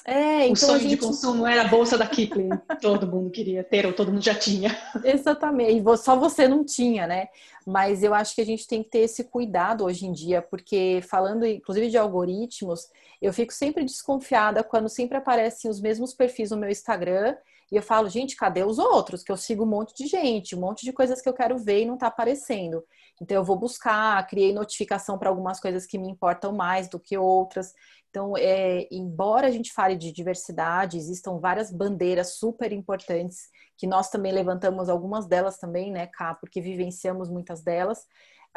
É, 0.09 0.37
o 0.37 0.43
então 0.43 0.55
sonho 0.55 0.79
gente... 0.79 0.91
de 0.91 0.97
consumo 0.97 1.45
era 1.45 1.63
a 1.63 1.67
bolsa 1.67 1.97
da 1.97 2.07
Kipling. 2.07 2.47
todo 2.81 3.05
mundo 3.05 3.29
queria 3.29 3.61
ter, 3.61 3.85
ou 3.85 3.91
todo 3.91 4.09
mundo 4.09 4.23
já 4.23 4.33
tinha. 4.33 4.73
Exatamente. 5.03 5.83
Só 5.97 6.15
você 6.15 6.47
não 6.47 6.63
tinha, 6.63 7.05
né? 7.05 7.27
Mas 7.65 8.01
eu 8.03 8.13
acho 8.13 8.33
que 8.33 8.39
a 8.39 8.45
gente 8.45 8.65
tem 8.65 8.81
que 8.81 8.89
ter 8.89 8.99
esse 8.99 9.25
cuidado 9.25 9.83
hoje 9.83 10.05
em 10.05 10.13
dia, 10.13 10.41
porque 10.41 11.01
falando 11.09 11.45
inclusive 11.45 11.89
de 11.89 11.97
algoritmos, 11.97 12.87
eu 13.21 13.33
fico 13.33 13.53
sempre 13.53 13.83
desconfiada 13.83 14.63
quando 14.63 14.87
sempre 14.87 15.17
aparecem 15.17 15.69
os 15.69 15.81
mesmos 15.81 16.13
perfis 16.13 16.51
no 16.51 16.57
meu 16.57 16.69
Instagram 16.69 17.35
e 17.71 17.75
eu 17.75 17.81
falo, 17.81 18.07
gente, 18.09 18.35
cadê 18.35 18.63
os 18.63 18.79
outros? 18.79 19.23
Que 19.23 19.31
eu 19.31 19.37
sigo 19.37 19.63
um 19.63 19.67
monte 19.67 19.93
de 19.95 20.07
gente, 20.07 20.55
um 20.55 20.59
monte 20.59 20.85
de 20.85 20.93
coisas 20.93 21.21
que 21.21 21.27
eu 21.27 21.33
quero 21.33 21.57
ver 21.57 21.81
e 21.81 21.85
não 21.85 21.97
tá 21.97 22.07
aparecendo. 22.07 22.83
Então 23.21 23.35
eu 23.35 23.43
vou 23.43 23.57
buscar, 23.57 24.25
criei 24.27 24.53
notificação 24.53 25.17
para 25.17 25.29
algumas 25.29 25.59
coisas 25.59 25.85
que 25.85 25.97
me 25.97 26.09
importam 26.09 26.53
mais 26.53 26.87
do 26.89 26.99
que 26.99 27.17
outras. 27.17 27.73
Então, 28.09 28.37
é, 28.37 28.87
embora 28.89 29.47
a 29.47 29.51
gente 29.51 29.73
fale 29.73 29.95
de 29.95 30.11
diversidade, 30.11 30.97
existam 30.97 31.39
várias 31.39 31.71
bandeiras 31.71 32.37
super 32.37 32.71
importantes 32.71 33.49
que 33.77 33.85
nós 33.85 34.09
também 34.09 34.31
levantamos 34.31 34.89
algumas 34.89 35.27
delas 35.27 35.57
também, 35.59 35.91
né, 35.91 36.07
Cá, 36.07 36.33
porque 36.33 36.59
vivenciamos 36.59 37.29
muitas 37.29 37.61
delas. 37.61 37.99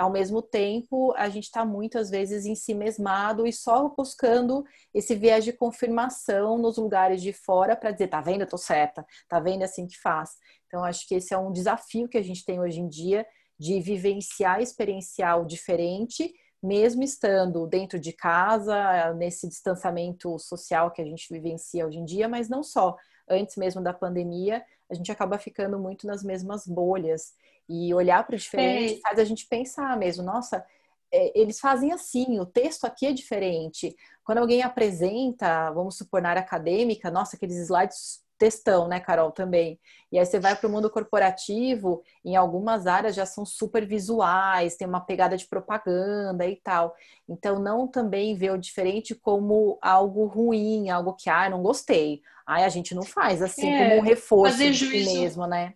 Ao 0.00 0.10
mesmo 0.10 0.40
tempo, 0.40 1.12
a 1.14 1.28
gente 1.28 1.44
está 1.44 1.62
muitas 1.62 2.08
vezes 2.08 2.46
em 2.46 2.54
si 2.54 2.72
mesmado 2.72 3.46
e 3.46 3.52
só 3.52 3.86
buscando 3.90 4.64
esse 4.94 5.14
viés 5.14 5.44
de 5.44 5.52
confirmação 5.52 6.56
nos 6.56 6.78
lugares 6.78 7.20
de 7.20 7.34
fora 7.34 7.76
para 7.76 7.90
dizer, 7.90 8.08
tá 8.08 8.18
vendo, 8.22 8.40
eu 8.40 8.48
tô 8.48 8.56
certa, 8.56 9.04
tá 9.28 9.38
vendo 9.38 9.60
é 9.60 9.64
assim 9.66 9.86
que 9.86 9.98
faz. 10.00 10.30
Então, 10.66 10.82
acho 10.82 11.06
que 11.06 11.16
esse 11.16 11.34
é 11.34 11.38
um 11.38 11.52
desafio 11.52 12.08
que 12.08 12.16
a 12.16 12.22
gente 12.22 12.46
tem 12.46 12.58
hoje 12.58 12.80
em 12.80 12.88
dia 12.88 13.26
de 13.58 13.78
vivenciar, 13.78 14.62
experienciar 14.62 15.38
o 15.38 15.44
diferente 15.44 16.32
mesmo 16.62 17.02
estando 17.02 17.66
dentro 17.66 17.98
de 17.98 18.12
casa, 18.12 19.14
nesse 19.14 19.48
distanciamento 19.48 20.38
social 20.38 20.90
que 20.90 21.00
a 21.00 21.04
gente 21.04 21.32
vivencia 21.32 21.86
hoje 21.86 21.98
em 21.98 22.04
dia, 22.04 22.28
mas 22.28 22.48
não 22.48 22.62
só. 22.62 22.96
Antes 23.28 23.56
mesmo 23.56 23.82
da 23.82 23.94
pandemia, 23.94 24.62
a 24.90 24.94
gente 24.94 25.10
acaba 25.10 25.38
ficando 25.38 25.78
muito 25.78 26.06
nas 26.06 26.22
mesmas 26.22 26.66
bolhas. 26.66 27.32
E 27.72 27.94
olhar 27.94 28.26
para 28.26 28.34
o 28.34 28.38
diferente 28.38 28.94
é. 28.94 29.00
faz 29.00 29.16
a 29.20 29.24
gente 29.24 29.46
pensar 29.46 29.96
mesmo, 29.96 30.24
nossa, 30.24 30.64
é, 31.12 31.40
eles 31.40 31.60
fazem 31.60 31.92
assim, 31.92 32.40
o 32.40 32.44
texto 32.44 32.84
aqui 32.84 33.06
é 33.06 33.12
diferente. 33.12 33.94
Quando 34.24 34.38
alguém 34.38 34.62
apresenta, 34.62 35.70
vamos 35.70 35.96
supor, 35.96 36.20
na 36.20 36.30
área 36.30 36.42
acadêmica, 36.42 37.12
nossa, 37.12 37.36
aqueles 37.36 37.56
slides 37.56 38.24
textão, 38.40 38.88
né, 38.88 38.98
Carol, 38.98 39.30
também. 39.30 39.78
E 40.10 40.18
aí 40.18 40.24
você 40.24 40.40
vai 40.40 40.56
para 40.56 40.66
o 40.66 40.70
mundo 40.70 40.88
corporativo, 40.88 42.02
em 42.24 42.34
algumas 42.34 42.86
áreas 42.86 43.14
já 43.14 43.26
são 43.26 43.44
super 43.44 43.86
visuais, 43.86 44.76
tem 44.76 44.88
uma 44.88 45.00
pegada 45.00 45.36
de 45.36 45.46
propaganda 45.46 46.46
e 46.46 46.56
tal. 46.56 46.96
Então, 47.28 47.60
não 47.60 47.86
também 47.86 48.34
ver 48.34 48.52
o 48.52 48.58
diferente 48.58 49.14
como 49.14 49.78
algo 49.82 50.24
ruim, 50.24 50.88
algo 50.88 51.12
que, 51.12 51.28
ah, 51.28 51.50
não 51.50 51.62
gostei. 51.62 52.22
Ai, 52.46 52.64
a 52.64 52.68
gente 52.70 52.94
não 52.94 53.02
faz 53.02 53.42
assim, 53.42 53.70
é, 53.70 53.90
como 53.90 54.00
um 54.00 54.04
reforço 54.04 54.56
de 54.56 54.74
si 54.74 55.04
mesmo, 55.04 55.46
né? 55.46 55.74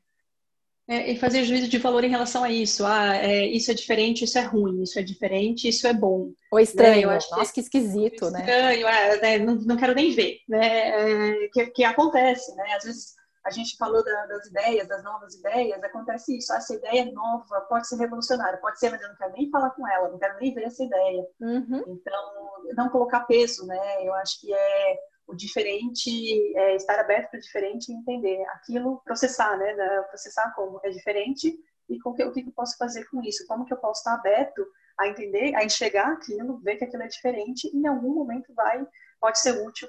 É, 0.87 1.13
e 1.13 1.19
fazer 1.19 1.45
juízo 1.45 1.69
de 1.69 1.79
valor 1.79 2.05
em 2.05 2.11
relação 2.11 2.45
a 2.45 2.51
isso. 2.51 2.85
Ah, 2.85 3.17
é, 3.17 3.47
isso 3.47 3.71
é 3.71 3.75
diferente, 3.75 4.25
isso 4.25 4.39
é 4.39 4.43
ruim, 4.43 4.83
isso 4.83 4.99
é 4.99 5.03
diferente, 5.03 5.67
isso 5.67 5.87
é 5.87 5.95
bom. 5.95 6.31
Ou 6.53 6.61
estranho, 6.61 6.97
né? 6.97 7.05
eu 7.05 7.11
acho 7.11 7.31
Nossa, 7.31 7.53
que, 7.53 7.61
esquisito, 7.61 8.31
né? 8.31 8.41
Estranho, 8.41 8.87
é, 8.87 9.21
né? 9.21 9.39
não, 9.39 9.55
não, 9.55 9.77
quero 9.77 9.95
nem 9.95 10.15
ver, 10.15 10.41
né? 10.47 10.89
É, 10.89 11.49
que, 11.49 11.67
que 11.69 11.85
acontece, 11.85 12.55
né? 12.55 12.75
Às 12.75 12.85
vezes 12.85 13.15
a 13.45 13.51
gente 13.51 13.77
falou 13.79 14.05
da, 14.05 14.27
das 14.27 14.47
ideias, 14.47 14.87
das 14.87 15.03
novas 15.03 15.35
ideias, 15.35 15.83
acontece 15.83 16.37
isso. 16.37 16.53
Ah, 16.53 16.57
essa 16.57 16.75
ideia 16.75 17.03
é 17.03 17.13
nova, 17.13 17.63
pode 17.63 17.89
ser 17.89 17.97
revolucionária, 17.97 18.59
pode 18.59 18.79
ser, 18.79 18.91
mas 18.91 19.01
eu 19.01 19.09
não 19.09 19.17
quero 19.17 19.33
nem 19.33 19.51
falar 19.51 19.71
com 19.71 19.89
ela, 19.89 20.11
não 20.11 20.19
quero 20.19 20.39
nem 20.39 20.53
ver 20.53 20.65
essa 20.65 20.85
ideia. 20.85 21.27
Uhum. 21.41 21.83
Então, 21.89 22.33
não 22.77 22.91
colocar 22.91 23.21
peso, 23.21 23.67
né? 23.67 24.07
Eu 24.07 24.15
acho 24.15 24.41
que 24.41 24.53
é 24.53 24.99
o 25.27 25.35
diferente, 25.35 26.11
é, 26.57 26.77
estar 26.77 26.99
aberto 26.99 27.31
para 27.31 27.39
o 27.39 27.43
diferente 27.43 27.91
e 27.91 27.95
entender 27.95 28.45
aquilo, 28.51 29.01
processar, 29.05 29.57
né? 29.57 29.75
Processar 30.09 30.53
como 30.55 30.81
é 30.85 30.91
diferente 30.91 31.59
e 31.89 31.99
com 31.99 32.13
que, 32.15 32.25
o 32.25 32.33
que 32.33 32.41
eu 32.41 32.53
posso 32.53 32.77
fazer 32.77 33.05
com 33.07 33.23
isso, 33.23 33.47
como 33.47 33.65
que 33.65 33.73
eu 33.73 33.79
posso 33.79 34.01
estar 34.01 34.15
aberto 34.15 34.67
a 34.99 35.09
entender, 35.09 35.55
a 35.55 35.65
enxergar 35.65 36.13
aquilo, 36.13 36.59
ver 36.59 36.77
que 36.77 36.85
aquilo 36.85 37.03
é 37.03 37.09
diferente 37.09 37.69
e 37.73 37.79
em 37.79 37.87
algum 37.87 38.15
momento 38.15 38.55
vai 38.55 38.87
pode 39.21 39.41
ser 39.41 39.67
útil 39.67 39.89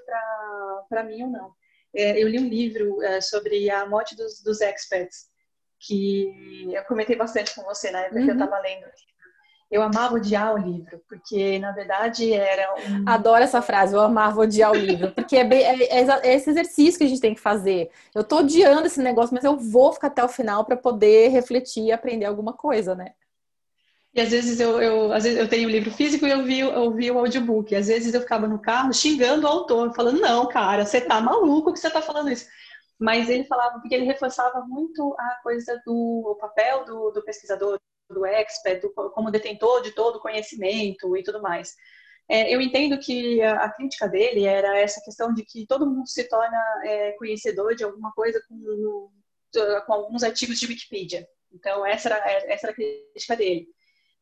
para 0.89 1.03
mim 1.03 1.23
ou 1.23 1.29
não. 1.29 1.53
É, 1.93 2.21
eu 2.21 2.27
li 2.27 2.39
um 2.39 2.47
livro 2.47 3.01
é, 3.03 3.19
sobre 3.21 3.69
a 3.69 3.85
morte 3.85 4.15
dos, 4.15 4.41
dos 4.41 4.61
experts, 4.61 5.29
que 5.79 6.73
eu 6.73 6.83
comentei 6.85 7.15
bastante 7.15 7.53
com 7.53 7.63
você 7.63 7.91
na 7.91 8.01
época 8.01 8.19
uhum. 8.19 8.25
que 8.25 8.31
eu 8.31 8.35
estava 8.35 8.55
uhum. 8.55 8.61
lendo. 8.61 8.85
Eu 9.69 9.81
amava 9.81 10.15
odiar 10.15 10.53
o 10.53 10.57
livro, 10.57 11.01
porque 11.09 11.57
na 11.59 11.71
verdade 11.71 12.31
era 12.31 12.75
um... 12.75 13.09
Adoro 13.09 13.43
essa 13.43 13.61
frase, 13.61 13.95
eu 13.95 13.99
amava 13.99 14.41
odiar 14.41 14.71
o 14.71 14.75
livro, 14.75 15.11
porque 15.11 15.35
é, 15.35 15.43
bem, 15.43 15.63
é, 15.63 15.83
é, 15.85 16.19
é, 16.23 16.35
esse 16.35 16.49
exercício 16.49 16.99
que 16.99 17.03
a 17.03 17.07
gente 17.07 17.19
tem 17.19 17.33
que 17.33 17.41
fazer. 17.41 17.89
Eu 18.13 18.23
tô 18.23 18.37
odiando 18.37 18.85
esse 18.85 19.01
negócio, 19.01 19.33
mas 19.33 19.43
eu 19.43 19.57
vou 19.57 19.91
ficar 19.91 20.07
até 20.07 20.23
o 20.23 20.29
final 20.29 20.63
para 20.65 20.77
poder 20.77 21.29
refletir 21.29 21.85
e 21.85 21.91
aprender 21.91 22.25
alguma 22.25 22.53
coisa, 22.53 22.93
né? 22.93 23.13
E 24.13 24.21
às 24.21 24.29
vezes 24.29 24.61
eu, 24.61 24.81
eu, 24.81 25.11
às 25.11 25.25
vezes 25.25 25.37
eu 25.37 25.49
tenho 25.49 25.67
o 25.67 25.71
livro 25.71 25.91
físico 25.91 26.25
e 26.25 26.31
eu 26.31 26.41
vi, 26.43 26.59
eu 26.61 26.91
vi 26.91 27.11
o 27.11 27.19
audiobook. 27.19 27.75
Às 27.75 27.87
vezes 27.87 28.13
eu 28.13 28.21
ficava 28.21 28.47
no 28.47 28.59
carro 28.59 28.93
xingando 28.93 29.45
o 29.45 29.49
autor, 29.49 29.93
falando, 29.93 30.21
não, 30.21 30.47
cara, 30.47 30.85
você 30.85 31.01
tá 31.01 31.19
maluco 31.19 31.73
que 31.73 31.79
você 31.79 31.89
tá 31.89 32.01
falando 32.01 32.31
isso. 32.31 32.47
Mas 32.97 33.29
ele 33.29 33.43
falava, 33.43 33.79
porque 33.79 33.93
ele 33.93 34.05
reforçava 34.05 34.61
muito 34.65 35.13
a 35.19 35.39
coisa 35.43 35.81
do 35.85 36.37
papel 36.39 36.85
do, 36.85 37.11
do 37.11 37.23
pesquisador, 37.25 37.77
do 38.09 38.25
expert, 38.25 38.81
do, 38.81 38.89
como 39.11 39.31
detentor 39.31 39.81
de 39.81 39.91
todo 39.91 40.17
o 40.17 40.21
conhecimento 40.21 41.15
e 41.15 41.23
tudo 41.23 41.41
mais. 41.41 41.73
É, 42.27 42.53
eu 42.53 42.59
entendo 42.59 42.97
que 42.97 43.41
a, 43.41 43.65
a, 43.65 43.69
crítica 43.69 44.07
dele 44.07 44.45
era 44.45 44.77
essa 44.77 45.01
questão 45.03 45.33
de 45.33 45.43
que 45.43 45.65
todo 45.67 45.85
mundo 45.85 46.07
se 46.07 46.27
torna 46.27 46.57
é, 46.83 47.11
conhecedor 47.13 47.75
de 47.75 47.83
alguma 47.83 48.11
coisa 48.13 48.41
com, 48.47 49.09
com 49.85 49.93
alguns 49.93 50.23
artigos 50.23 50.59
de 50.59 50.65
Wikipedia. 50.65 51.27
Então, 51.53 51.85
essa 51.85 52.09
era, 52.09 52.17
essa 52.51 52.67
era 52.67 52.71
a 52.71 52.75
crítica 52.75 53.35
dele. 53.35 53.67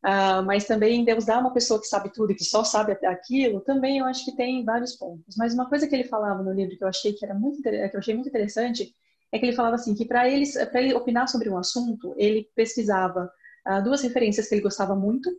Uh, 0.03 0.43
mas 0.45 0.65
também 0.65 1.05
Deus 1.05 1.23
dá 1.23 1.39
uma 1.39 1.53
pessoa 1.53 1.79
que 1.79 1.87
sabe 1.87 2.11
tudo 2.11 2.33
e 2.33 2.35
que 2.35 2.43
só 2.43 2.61
sabe 2.65 2.91
aquilo, 3.05 3.61
também 3.61 3.99
eu 3.99 4.05
acho 4.05 4.25
que 4.25 4.35
tem 4.35 4.65
vários 4.65 4.97
pontos. 4.97 5.35
Mas 5.37 5.53
uma 5.53 5.69
coisa 5.69 5.87
que 5.87 5.95
ele 5.95 6.03
falava 6.03 6.43
no 6.43 6.51
livro 6.51 6.77
que 6.77 6.83
eu 6.83 6.89
achei 6.89 7.13
que 7.13 7.23
era 7.23 7.33
muito 7.33 7.61
que 7.61 7.69
eu 7.69 7.99
achei 7.99 8.13
muito 8.13 8.27
interessante 8.27 8.93
é 9.31 9.39
que 9.39 9.45
ele 9.45 9.55
falava 9.55 9.75
assim 9.75 9.95
que 9.95 10.03
para 10.03 10.27
ele 10.27 10.45
para 10.69 10.81
ele 10.81 10.93
opinar 10.93 11.29
sobre 11.29 11.49
um 11.49 11.57
assunto 11.57 12.13
ele 12.17 12.49
pesquisava 12.53 13.31
uh, 13.67 13.83
duas 13.83 14.01
referências 14.01 14.47
que 14.47 14.55
ele 14.55 14.61
gostava 14.61 14.95
muito, 14.95 15.29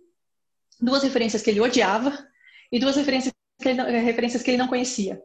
duas 0.81 1.03
referências 1.03 1.43
que 1.43 1.51
ele 1.51 1.61
odiava 1.61 2.13
e 2.71 2.79
duas 2.79 2.97
referências 2.97 3.33
que 3.61 3.69
ele 3.69 3.79
não, 3.79 3.87
eh, 3.87 4.01
referências 4.01 4.43
que 4.43 4.51
ele 4.51 4.59
não 4.59 4.69
conhecia, 4.69 5.23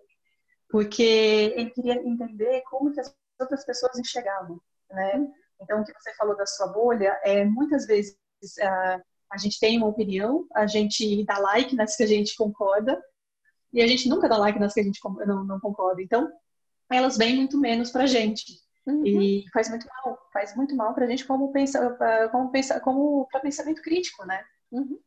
porque 0.69 1.53
ele 1.55 1.71
queria 1.71 1.95
entender 1.95 2.61
como 2.69 2.93
que 2.93 2.99
as 2.99 3.13
outras 3.39 3.65
pessoas 3.65 3.97
enxergavam, 3.97 4.61
né? 4.89 5.27
Então 5.61 5.81
o 5.81 5.83
que 5.83 5.93
você 5.93 6.13
falou 6.15 6.37
da 6.37 6.45
sua 6.45 6.67
bolha 6.67 7.19
é 7.23 7.43
muitas 7.43 7.85
vezes 7.85 8.15
uh, 8.61 9.01
a 9.31 9.37
gente 9.37 9.59
tem 9.59 9.77
uma 9.77 9.87
opinião, 9.87 10.45
a 10.55 10.65
gente 10.67 11.23
dá 11.25 11.37
like 11.39 11.75
nas 11.75 11.95
que 11.95 12.03
a 12.03 12.07
gente 12.07 12.35
concorda, 12.35 13.01
e 13.71 13.81
a 13.81 13.87
gente 13.87 14.09
nunca 14.09 14.27
dá 14.27 14.37
like 14.37 14.59
nas 14.59 14.73
que 14.73 14.79
a 14.79 14.83
gente 14.83 14.99
não, 15.03 15.43
não 15.43 15.59
concorda. 15.59 16.01
Então, 16.01 16.31
elas 16.91 17.17
vêm 17.17 17.35
muito 17.35 17.59
menos 17.59 17.91
pra 17.91 18.07
gente. 18.07 18.59
Uhum. 18.89 19.05
E 19.05 19.45
faz 19.53 19.69
muito 19.69 19.87
mal, 19.87 20.17
faz 20.33 20.55
muito 20.55 20.75
mal 20.75 20.93
pra 20.93 21.07
gente 21.07 21.25
como 21.25 21.51
pensa, 21.51 21.97
como 22.31 22.51
pensa, 22.51 22.79
como 22.79 23.27
para 23.31 23.41
pensamento 23.41 23.81
crítico, 23.81 24.25
né? 24.25 24.43
Uhum. 24.71 24.99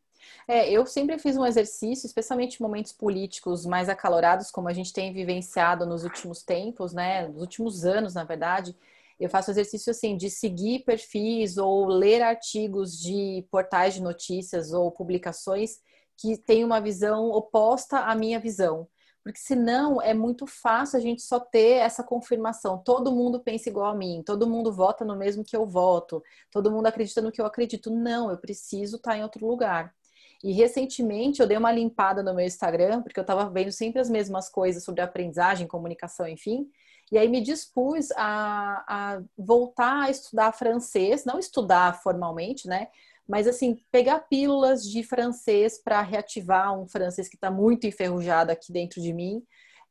É, 0.46 0.70
eu 0.70 0.86
sempre 0.86 1.18
fiz 1.18 1.36
um 1.36 1.44
exercício, 1.44 2.06
especialmente 2.06 2.56
em 2.56 2.62
momentos 2.62 2.92
políticos 2.92 3.66
mais 3.66 3.88
acalorados, 3.88 4.50
como 4.50 4.68
a 4.68 4.72
gente 4.72 4.92
tem 4.92 5.12
vivenciado 5.12 5.84
nos 5.84 6.04
últimos 6.04 6.42
tempos, 6.42 6.92
né? 6.92 7.26
Nos 7.28 7.40
últimos 7.40 7.84
anos, 7.84 8.14
na 8.14 8.24
verdade, 8.24 8.76
eu 9.18 9.28
faço 9.28 9.50
exercício 9.50 9.90
assim 9.90 10.16
de 10.16 10.30
seguir 10.30 10.84
perfis 10.84 11.56
ou 11.56 11.86
ler 11.86 12.22
artigos 12.22 12.98
de 12.98 13.46
portais 13.50 13.94
de 13.94 14.02
notícias 14.02 14.72
ou 14.72 14.90
publicações 14.90 15.78
que 16.16 16.36
têm 16.36 16.64
uma 16.64 16.80
visão 16.80 17.30
oposta 17.30 17.98
à 17.98 18.14
minha 18.14 18.38
visão. 18.38 18.88
Porque 19.22 19.38
senão 19.38 20.02
é 20.02 20.12
muito 20.12 20.46
fácil 20.46 20.98
a 20.98 21.00
gente 21.00 21.22
só 21.22 21.38
ter 21.38 21.78
essa 21.78 22.02
confirmação. 22.02 22.78
Todo 22.78 23.12
mundo 23.12 23.40
pensa 23.40 23.68
igual 23.68 23.86
a 23.86 23.94
mim, 23.94 24.22
todo 24.24 24.48
mundo 24.48 24.72
vota 24.72 25.04
no 25.04 25.16
mesmo 25.16 25.44
que 25.44 25.56
eu 25.56 25.64
voto, 25.64 26.22
todo 26.50 26.70
mundo 26.70 26.86
acredita 26.86 27.22
no 27.22 27.30
que 27.30 27.40
eu 27.40 27.46
acredito. 27.46 27.90
Não, 27.90 28.30
eu 28.30 28.38
preciso 28.38 28.96
estar 28.96 29.16
em 29.16 29.22
outro 29.22 29.46
lugar. 29.46 29.94
E 30.42 30.52
recentemente 30.52 31.40
eu 31.40 31.46
dei 31.46 31.56
uma 31.56 31.70
limpada 31.70 32.22
no 32.22 32.34
meu 32.34 32.44
Instagram, 32.44 33.00
porque 33.02 33.18
eu 33.18 33.22
estava 33.22 33.48
vendo 33.48 33.70
sempre 33.70 34.00
as 34.00 34.10
mesmas 34.10 34.48
coisas 34.48 34.82
sobre 34.82 35.00
aprendizagem, 35.00 35.68
comunicação, 35.68 36.26
enfim. 36.26 36.68
E 37.12 37.18
aí 37.18 37.28
me 37.28 37.40
dispus 37.40 38.10
a, 38.12 38.84
a 38.88 39.22
voltar 39.38 40.04
a 40.04 40.10
estudar 40.10 40.50
francês, 40.52 41.24
não 41.24 41.38
estudar 41.38 42.02
formalmente, 42.02 42.66
né? 42.66 42.88
Mas 43.28 43.46
assim, 43.46 43.76
pegar 43.90 44.20
pílulas 44.20 44.82
de 44.82 45.02
francês 45.02 45.82
para 45.82 46.02
reativar 46.02 46.78
um 46.78 46.86
francês 46.86 47.28
que 47.28 47.36
está 47.36 47.50
muito 47.50 47.86
enferrujado 47.86 48.50
aqui 48.50 48.72
dentro 48.72 49.00
de 49.00 49.12
mim 49.12 49.42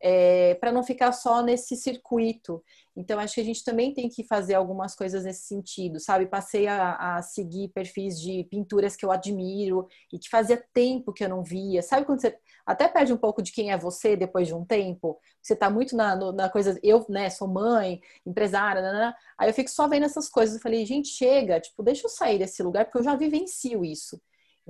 é, 0.01 0.55
para 0.55 0.71
não 0.71 0.83
ficar 0.83 1.11
só 1.11 1.41
nesse 1.41 1.75
circuito. 1.75 2.63
Então, 2.95 3.19
acho 3.19 3.35
que 3.35 3.41
a 3.41 3.43
gente 3.43 3.63
também 3.63 3.93
tem 3.93 4.09
que 4.09 4.23
fazer 4.25 4.55
algumas 4.55 4.95
coisas 4.95 5.23
nesse 5.23 5.47
sentido, 5.47 5.99
sabe? 5.99 6.25
Passei 6.25 6.67
a, 6.67 7.17
a, 7.17 7.21
seguir 7.21 7.69
perfis 7.69 8.19
de 8.19 8.43
pinturas 8.45 8.95
que 8.95 9.05
eu 9.05 9.11
admiro 9.11 9.87
e 10.11 10.19
que 10.19 10.27
fazia 10.27 10.61
tempo 10.73 11.13
que 11.13 11.23
eu 11.23 11.29
não 11.29 11.43
via. 11.43 11.81
Sabe 11.81 12.05
quando 12.05 12.19
você 12.19 12.37
até 12.65 12.87
perde 12.87 13.13
um 13.13 13.17
pouco 13.17 13.41
de 13.41 13.51
quem 13.51 13.71
é 13.71 13.77
você 13.77 14.17
depois 14.17 14.47
de 14.47 14.53
um 14.53 14.65
tempo? 14.65 15.19
Você 15.41 15.55
tá 15.55 15.69
muito 15.69 15.95
na, 15.95 16.15
na 16.33 16.49
coisa, 16.49 16.77
eu, 16.83 17.05
né, 17.07 17.29
sou 17.29 17.47
mãe, 17.47 18.01
empresária, 18.25 18.81
nanana. 18.81 19.15
aí 19.37 19.49
eu 19.49 19.53
fico 19.53 19.69
só 19.69 19.87
vendo 19.87 20.05
essas 20.05 20.27
coisas. 20.27 20.55
Eu 20.55 20.61
falei, 20.61 20.85
gente, 20.85 21.09
chega, 21.09 21.59
tipo, 21.61 21.83
deixa 21.83 22.05
eu 22.05 22.09
sair 22.09 22.39
desse 22.39 22.61
lugar, 22.61 22.85
porque 22.85 22.97
eu 22.97 23.03
já 23.03 23.15
vivencio 23.15 23.85
isso. 23.85 24.19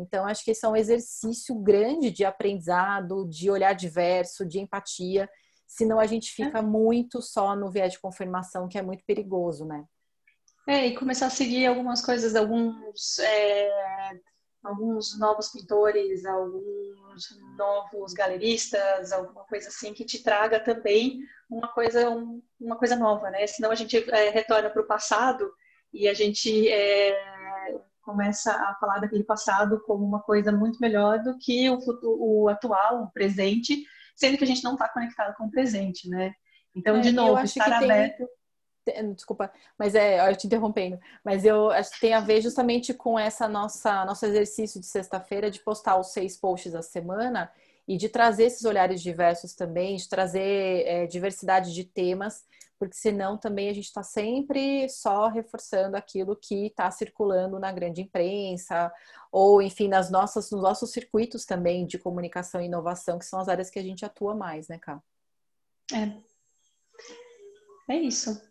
Então, 0.01 0.25
acho 0.25 0.43
que 0.43 0.51
esse 0.51 0.65
é 0.65 0.69
um 0.69 0.75
exercício 0.75 1.55
grande 1.55 2.11
de 2.11 2.25
aprendizado, 2.25 3.27
de 3.29 3.49
olhar 3.49 3.73
diverso, 3.73 4.45
de 4.45 4.59
empatia. 4.59 5.29
Senão 5.67 5.99
a 5.99 6.05
gente 6.05 6.31
fica 6.31 6.59
é. 6.59 6.61
muito 6.61 7.21
só 7.21 7.55
no 7.55 7.71
viés 7.71 7.93
de 7.93 7.99
confirmação, 7.99 8.67
que 8.67 8.77
é 8.77 8.81
muito 8.81 9.03
perigoso, 9.05 9.65
né? 9.65 9.85
É, 10.67 10.87
e 10.87 10.95
começar 10.95 11.27
a 11.27 11.31
seguir 11.31 11.65
algumas 11.65 12.01
coisas, 12.01 12.35
alguns, 12.35 13.17
é, 13.19 13.71
alguns 14.63 15.17
novos 15.17 15.49
pintores, 15.49 16.25
alguns 16.25 17.29
novos 17.57 18.13
galeristas, 18.13 19.11
alguma 19.11 19.43
coisa 19.45 19.69
assim 19.69 19.93
que 19.93 20.05
te 20.05 20.21
traga 20.21 20.59
também 20.59 21.19
uma 21.49 21.67
coisa, 21.69 22.09
um, 22.09 22.41
uma 22.59 22.77
coisa 22.77 22.95
nova, 22.95 23.29
né? 23.29 23.47
Senão 23.47 23.71
a 23.71 23.75
gente 23.75 23.97
é, 24.11 24.29
retorna 24.29 24.69
para 24.69 24.81
o 24.81 24.87
passado 24.87 25.51
e 25.93 26.07
a 26.07 26.13
gente 26.13 26.69
é, 26.69 27.30
começa 28.11 28.51
a 28.51 28.75
falar 28.75 28.99
daquele 28.99 29.23
passado 29.23 29.81
como 29.85 30.05
uma 30.05 30.21
coisa 30.21 30.51
muito 30.51 30.79
melhor 30.79 31.19
do 31.19 31.37
que 31.37 31.69
o, 31.69 31.79
futuro, 31.79 32.17
o 32.19 32.49
atual, 32.49 33.03
o 33.03 33.11
presente, 33.11 33.83
sendo 34.15 34.37
que 34.37 34.43
a 34.43 34.47
gente 34.47 34.63
não 34.63 34.73
está 34.73 34.89
conectado 34.89 35.35
com 35.35 35.45
o 35.45 35.51
presente, 35.51 36.09
né? 36.09 36.33
Então, 36.75 36.97
é, 36.97 36.99
de 36.99 37.11
novo, 37.11 37.41
estar 37.43 37.71
aberto. 37.71 38.27
Tem, 38.83 39.13
desculpa, 39.13 39.51
mas 39.77 39.95
é, 39.95 40.29
eu 40.29 40.35
te 40.35 40.47
interrompendo, 40.47 40.99
mas 41.23 41.45
eu 41.45 41.69
acho 41.71 41.91
que 41.91 41.99
tem 42.01 42.13
a 42.13 42.19
ver 42.19 42.41
justamente 42.41 42.93
com 42.93 43.17
essa 43.17 43.47
nossa 43.47 44.03
nosso 44.05 44.25
exercício 44.25 44.79
de 44.79 44.87
sexta-feira 44.87 45.51
de 45.51 45.59
postar 45.59 45.97
os 45.97 46.11
seis 46.11 46.35
posts 46.35 46.71
da 46.71 46.81
semana 46.81 47.51
e 47.87 47.97
de 47.97 48.09
trazer 48.09 48.45
esses 48.45 48.65
olhares 48.65 49.01
diversos 49.01 49.53
também, 49.53 49.95
de 49.95 50.07
trazer 50.07 50.85
é, 50.85 51.07
diversidade 51.07 51.73
de 51.73 51.83
temas 51.83 52.43
porque 52.81 52.95
senão 52.95 53.37
também 53.37 53.69
a 53.69 53.73
gente 53.73 53.85
está 53.85 54.01
sempre 54.01 54.89
só 54.89 55.27
reforçando 55.27 55.95
aquilo 55.95 56.35
que 56.35 56.65
está 56.65 56.89
circulando 56.89 57.59
na 57.59 57.71
grande 57.71 58.01
imprensa, 58.01 58.91
ou 59.31 59.61
enfim, 59.61 59.87
nas 59.87 60.09
nossas, 60.09 60.49
nos 60.49 60.63
nossos 60.63 60.89
circuitos 60.89 61.45
também 61.45 61.85
de 61.85 61.99
comunicação 61.99 62.59
e 62.59 62.65
inovação, 62.65 63.19
que 63.19 63.25
são 63.25 63.39
as 63.39 63.47
áreas 63.47 63.69
que 63.69 63.77
a 63.77 63.83
gente 63.83 64.03
atua 64.03 64.33
mais, 64.33 64.67
né, 64.67 64.79
Cá? 64.79 64.99
É. 65.93 67.93
É 67.93 67.99
isso. 67.99 68.41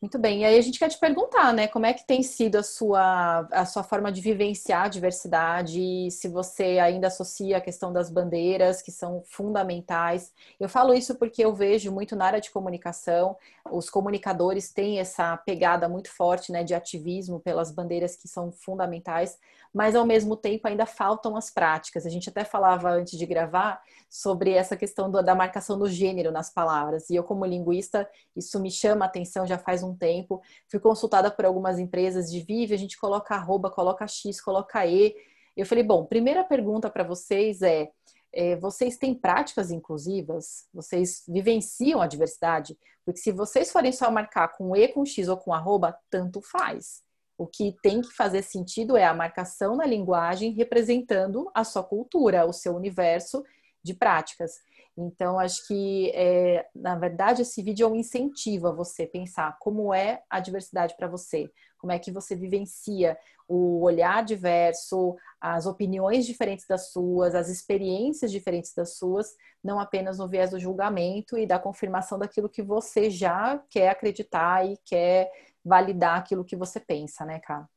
Muito 0.00 0.18
bem. 0.18 0.40
E 0.40 0.44
aí 0.46 0.58
a 0.58 0.62
gente 0.62 0.78
quer 0.78 0.88
te 0.88 0.98
perguntar, 0.98 1.52
né, 1.52 1.68
como 1.68 1.84
é 1.84 1.92
que 1.92 2.06
tem 2.06 2.22
sido 2.22 2.56
a 2.56 2.62
sua, 2.62 3.40
a 3.52 3.66
sua 3.66 3.82
forma 3.82 4.10
de 4.10 4.22
vivenciar 4.22 4.84
a 4.86 4.88
diversidade, 4.88 6.10
se 6.10 6.26
você 6.26 6.78
ainda 6.78 7.08
associa 7.08 7.58
a 7.58 7.60
questão 7.60 7.92
das 7.92 8.08
bandeiras, 8.10 8.80
que 8.80 8.90
são 8.90 9.22
fundamentais. 9.26 10.32
Eu 10.58 10.70
falo 10.70 10.94
isso 10.94 11.16
porque 11.16 11.44
eu 11.44 11.54
vejo 11.54 11.92
muito 11.92 12.16
na 12.16 12.24
área 12.24 12.40
de 12.40 12.50
comunicação, 12.50 13.36
os 13.70 13.90
comunicadores 13.90 14.72
têm 14.72 14.98
essa 14.98 15.36
pegada 15.36 15.86
muito 15.86 16.10
forte, 16.10 16.50
né, 16.50 16.64
de 16.64 16.72
ativismo 16.74 17.38
pelas 17.38 17.70
bandeiras 17.70 18.16
que 18.16 18.26
são 18.26 18.50
fundamentais, 18.50 19.38
mas 19.72 19.94
ao 19.94 20.04
mesmo 20.04 20.36
tempo 20.36 20.66
ainda 20.66 20.84
faltam 20.84 21.36
as 21.36 21.50
práticas. 21.50 22.04
A 22.04 22.10
gente 22.10 22.28
até 22.28 22.44
falava 22.44 22.90
antes 22.90 23.18
de 23.18 23.24
gravar 23.24 23.80
sobre 24.08 24.52
essa 24.52 24.76
questão 24.76 25.10
da 25.10 25.34
marcação 25.34 25.78
do 25.78 25.88
gênero 25.88 26.32
nas 26.32 26.52
palavras. 26.52 27.08
E 27.08 27.14
eu, 27.14 27.22
como 27.22 27.44
linguista, 27.44 28.08
isso 28.34 28.60
me 28.60 28.70
chama 28.70 29.04
a 29.04 29.08
atenção 29.08 29.46
já 29.46 29.58
faz 29.58 29.82
um 29.82 29.94
tempo. 29.94 30.42
Fui 30.68 30.80
consultada 30.80 31.30
por 31.30 31.44
algumas 31.44 31.78
empresas 31.78 32.30
de 32.30 32.40
Vive, 32.40 32.74
a 32.74 32.78
gente 32.78 32.98
coloca 32.98 33.34
arroba, 33.34 33.70
coloca 33.70 34.06
X, 34.06 34.40
coloca 34.40 34.84
E. 34.86 35.14
Eu 35.56 35.64
falei, 35.64 35.84
bom, 35.84 36.04
primeira 36.04 36.42
pergunta 36.42 36.90
para 36.90 37.04
vocês 37.04 37.62
é, 37.62 37.90
é, 38.32 38.56
vocês 38.56 38.96
têm 38.96 39.14
práticas 39.14 39.70
inclusivas? 39.70 40.66
Vocês 40.72 41.24
vivenciam 41.28 42.00
a 42.00 42.06
diversidade? 42.06 42.76
Porque 43.04 43.20
se 43.20 43.32
vocês 43.32 43.70
forem 43.70 43.92
só 43.92 44.10
marcar 44.10 44.48
com 44.48 44.74
E, 44.74 44.88
com 44.88 45.04
X 45.04 45.28
ou 45.28 45.36
com 45.36 45.52
arroba, 45.52 45.96
tanto 46.08 46.40
faz. 46.40 47.02
O 47.40 47.46
que 47.46 47.74
tem 47.82 48.02
que 48.02 48.12
fazer 48.12 48.42
sentido 48.42 48.98
é 48.98 49.04
a 49.06 49.14
marcação 49.14 49.74
na 49.74 49.86
linguagem 49.86 50.52
representando 50.52 51.50
a 51.54 51.64
sua 51.64 51.82
cultura, 51.82 52.44
o 52.44 52.52
seu 52.52 52.76
universo 52.76 53.42
de 53.82 53.94
práticas. 53.94 54.60
Então, 54.94 55.38
acho 55.38 55.66
que, 55.66 56.10
é, 56.14 56.66
na 56.74 56.96
verdade, 56.96 57.40
esse 57.40 57.62
vídeo 57.62 57.86
é 57.86 57.90
um 57.90 57.96
incentivo 57.96 58.66
a 58.66 58.72
você 58.72 59.06
pensar 59.06 59.56
como 59.58 59.94
é 59.94 60.22
a 60.28 60.38
diversidade 60.38 60.94
para 60.98 61.08
você, 61.08 61.50
como 61.78 61.90
é 61.90 61.98
que 61.98 62.12
você 62.12 62.36
vivencia 62.36 63.16
o 63.48 63.80
olhar 63.80 64.22
diverso, 64.22 65.16
as 65.40 65.64
opiniões 65.64 66.26
diferentes 66.26 66.66
das 66.66 66.92
suas, 66.92 67.34
as 67.34 67.48
experiências 67.48 68.30
diferentes 68.30 68.74
das 68.74 68.98
suas, 68.98 69.34
não 69.64 69.80
apenas 69.80 70.18
no 70.18 70.28
viés 70.28 70.50
do 70.50 70.60
julgamento 70.60 71.38
e 71.38 71.46
da 71.46 71.58
confirmação 71.58 72.18
daquilo 72.18 72.50
que 72.50 72.62
você 72.62 73.08
já 73.08 73.56
quer 73.70 73.88
acreditar 73.88 74.66
e 74.68 74.76
quer 74.84 75.30
validar 75.64 76.18
aquilo 76.18 76.44
que 76.44 76.56
você 76.56 76.80
pensa, 76.80 77.24
né, 77.24 77.40
Cá? 77.40 77.68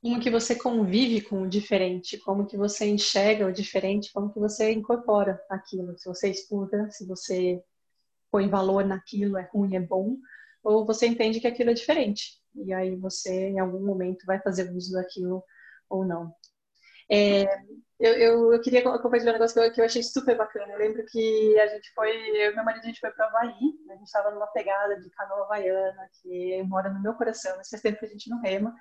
Como 0.00 0.20
que 0.20 0.30
você 0.30 0.56
convive 0.56 1.20
com 1.20 1.42
o 1.42 1.48
diferente, 1.48 2.18
como 2.18 2.44
que 2.44 2.56
você 2.56 2.88
enxerga 2.88 3.46
o 3.46 3.52
diferente, 3.52 4.12
como 4.12 4.32
que 4.32 4.40
você 4.40 4.72
incorpora 4.72 5.40
aquilo, 5.48 5.96
se 5.96 6.08
você 6.08 6.28
estuda, 6.28 6.90
se 6.90 7.06
você 7.06 7.62
põe 8.30 8.48
valor 8.48 8.84
naquilo, 8.84 9.36
é 9.36 9.48
ruim, 9.52 9.76
é 9.76 9.80
bom, 9.80 10.16
ou 10.64 10.84
você 10.84 11.06
entende 11.06 11.38
que 11.38 11.46
aquilo 11.46 11.70
é 11.70 11.74
diferente. 11.74 12.40
E 12.54 12.72
aí 12.72 12.96
você, 12.96 13.48
em 13.48 13.60
algum 13.60 13.84
momento, 13.84 14.26
vai 14.26 14.40
fazer 14.40 14.72
uso 14.74 14.92
daquilo 14.92 15.44
ou 15.88 16.04
não. 16.04 16.34
É, 17.10 17.44
eu, 18.02 18.14
eu, 18.14 18.52
eu, 18.52 18.60
queria 18.60 18.82
compartilhar 18.82 19.30
um 19.30 19.34
negócio 19.34 19.54
que 19.54 19.68
eu, 19.68 19.72
que 19.72 19.80
eu, 19.80 19.84
achei 19.84 20.02
super 20.02 20.36
bacana. 20.36 20.72
Eu 20.72 20.78
lembro 20.78 21.06
que 21.06 21.60
a 21.60 21.68
gente 21.68 21.88
foi, 21.94 22.10
eu 22.10 22.50
e 22.50 22.54
meu 22.56 22.64
marido, 22.64 22.82
a 22.82 22.86
gente 22.88 22.98
foi 22.98 23.12
para 23.12 23.26
Havaí, 23.26 23.54
a 23.90 23.94
gente 23.94 24.06
estava 24.06 24.32
numa 24.32 24.48
pegada 24.48 25.00
de 25.00 25.08
canoa 25.10 25.44
havaiana, 25.44 26.10
que 26.20 26.60
mora 26.64 26.90
no 26.90 27.00
meu 27.00 27.14
coração, 27.14 27.56
mas 27.56 27.70
faz 27.70 27.80
tempo 27.80 28.00
que 28.00 28.06
a 28.06 28.08
gente 28.08 28.28
não 28.28 28.40
rema. 28.40 28.74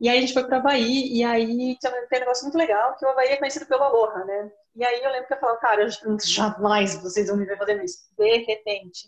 E 0.00 0.08
aí 0.08 0.18
a 0.18 0.20
gente 0.20 0.32
foi 0.32 0.44
para 0.44 0.56
Havaí, 0.56 1.06
e 1.16 1.22
aí 1.22 1.78
tem 1.78 1.90
um 1.92 2.20
negócio 2.20 2.44
muito 2.46 2.58
legal, 2.58 2.96
que 2.96 3.06
o 3.06 3.08
Havaí 3.10 3.28
é 3.28 3.36
conhecido 3.36 3.66
pelo 3.66 3.84
Aloha, 3.84 4.24
né? 4.24 4.50
E 4.74 4.84
aí 4.84 5.04
eu 5.04 5.12
lembro 5.12 5.28
que 5.28 5.34
eu 5.34 5.38
falava, 5.38 5.60
cara, 5.60 5.88
jamais 6.24 7.00
vocês 7.00 7.28
vão 7.28 7.36
me 7.36 7.46
ver 7.46 7.58
fazendo 7.58 7.84
isso. 7.84 7.98
De 8.16 8.38
repente, 8.38 9.06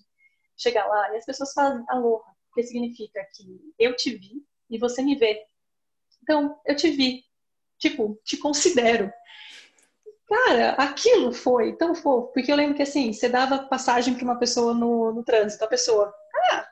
chegar 0.56 0.86
lá 0.86 1.12
e 1.12 1.16
as 1.16 1.26
pessoas 1.26 1.52
falam 1.52 1.84
Aloha, 1.88 2.22
que 2.54 2.62
significa 2.62 3.20
que 3.34 3.74
eu 3.80 3.96
te 3.96 4.16
vi 4.16 4.44
e 4.70 4.78
você 4.78 5.02
me 5.02 5.16
vê. 5.16 5.42
Então, 6.22 6.56
eu 6.64 6.76
te 6.76 6.88
vi, 6.88 7.24
tipo, 7.80 8.20
te 8.24 8.36
considero. 8.36 9.12
Cara, 10.28 10.72
aquilo 10.74 11.32
foi 11.32 11.76
tão 11.76 11.92
fofo, 11.92 12.32
porque 12.32 12.52
eu 12.52 12.56
lembro 12.56 12.76
que 12.76 12.82
assim, 12.82 13.12
você 13.12 13.28
dava 13.28 13.64
passagem 13.64 14.14
para 14.14 14.22
uma 14.22 14.38
pessoa 14.38 14.72
no, 14.72 15.12
no 15.12 15.24
trânsito, 15.24 15.64
a 15.64 15.68
pessoa, 15.68 16.14
ah, 16.52 16.68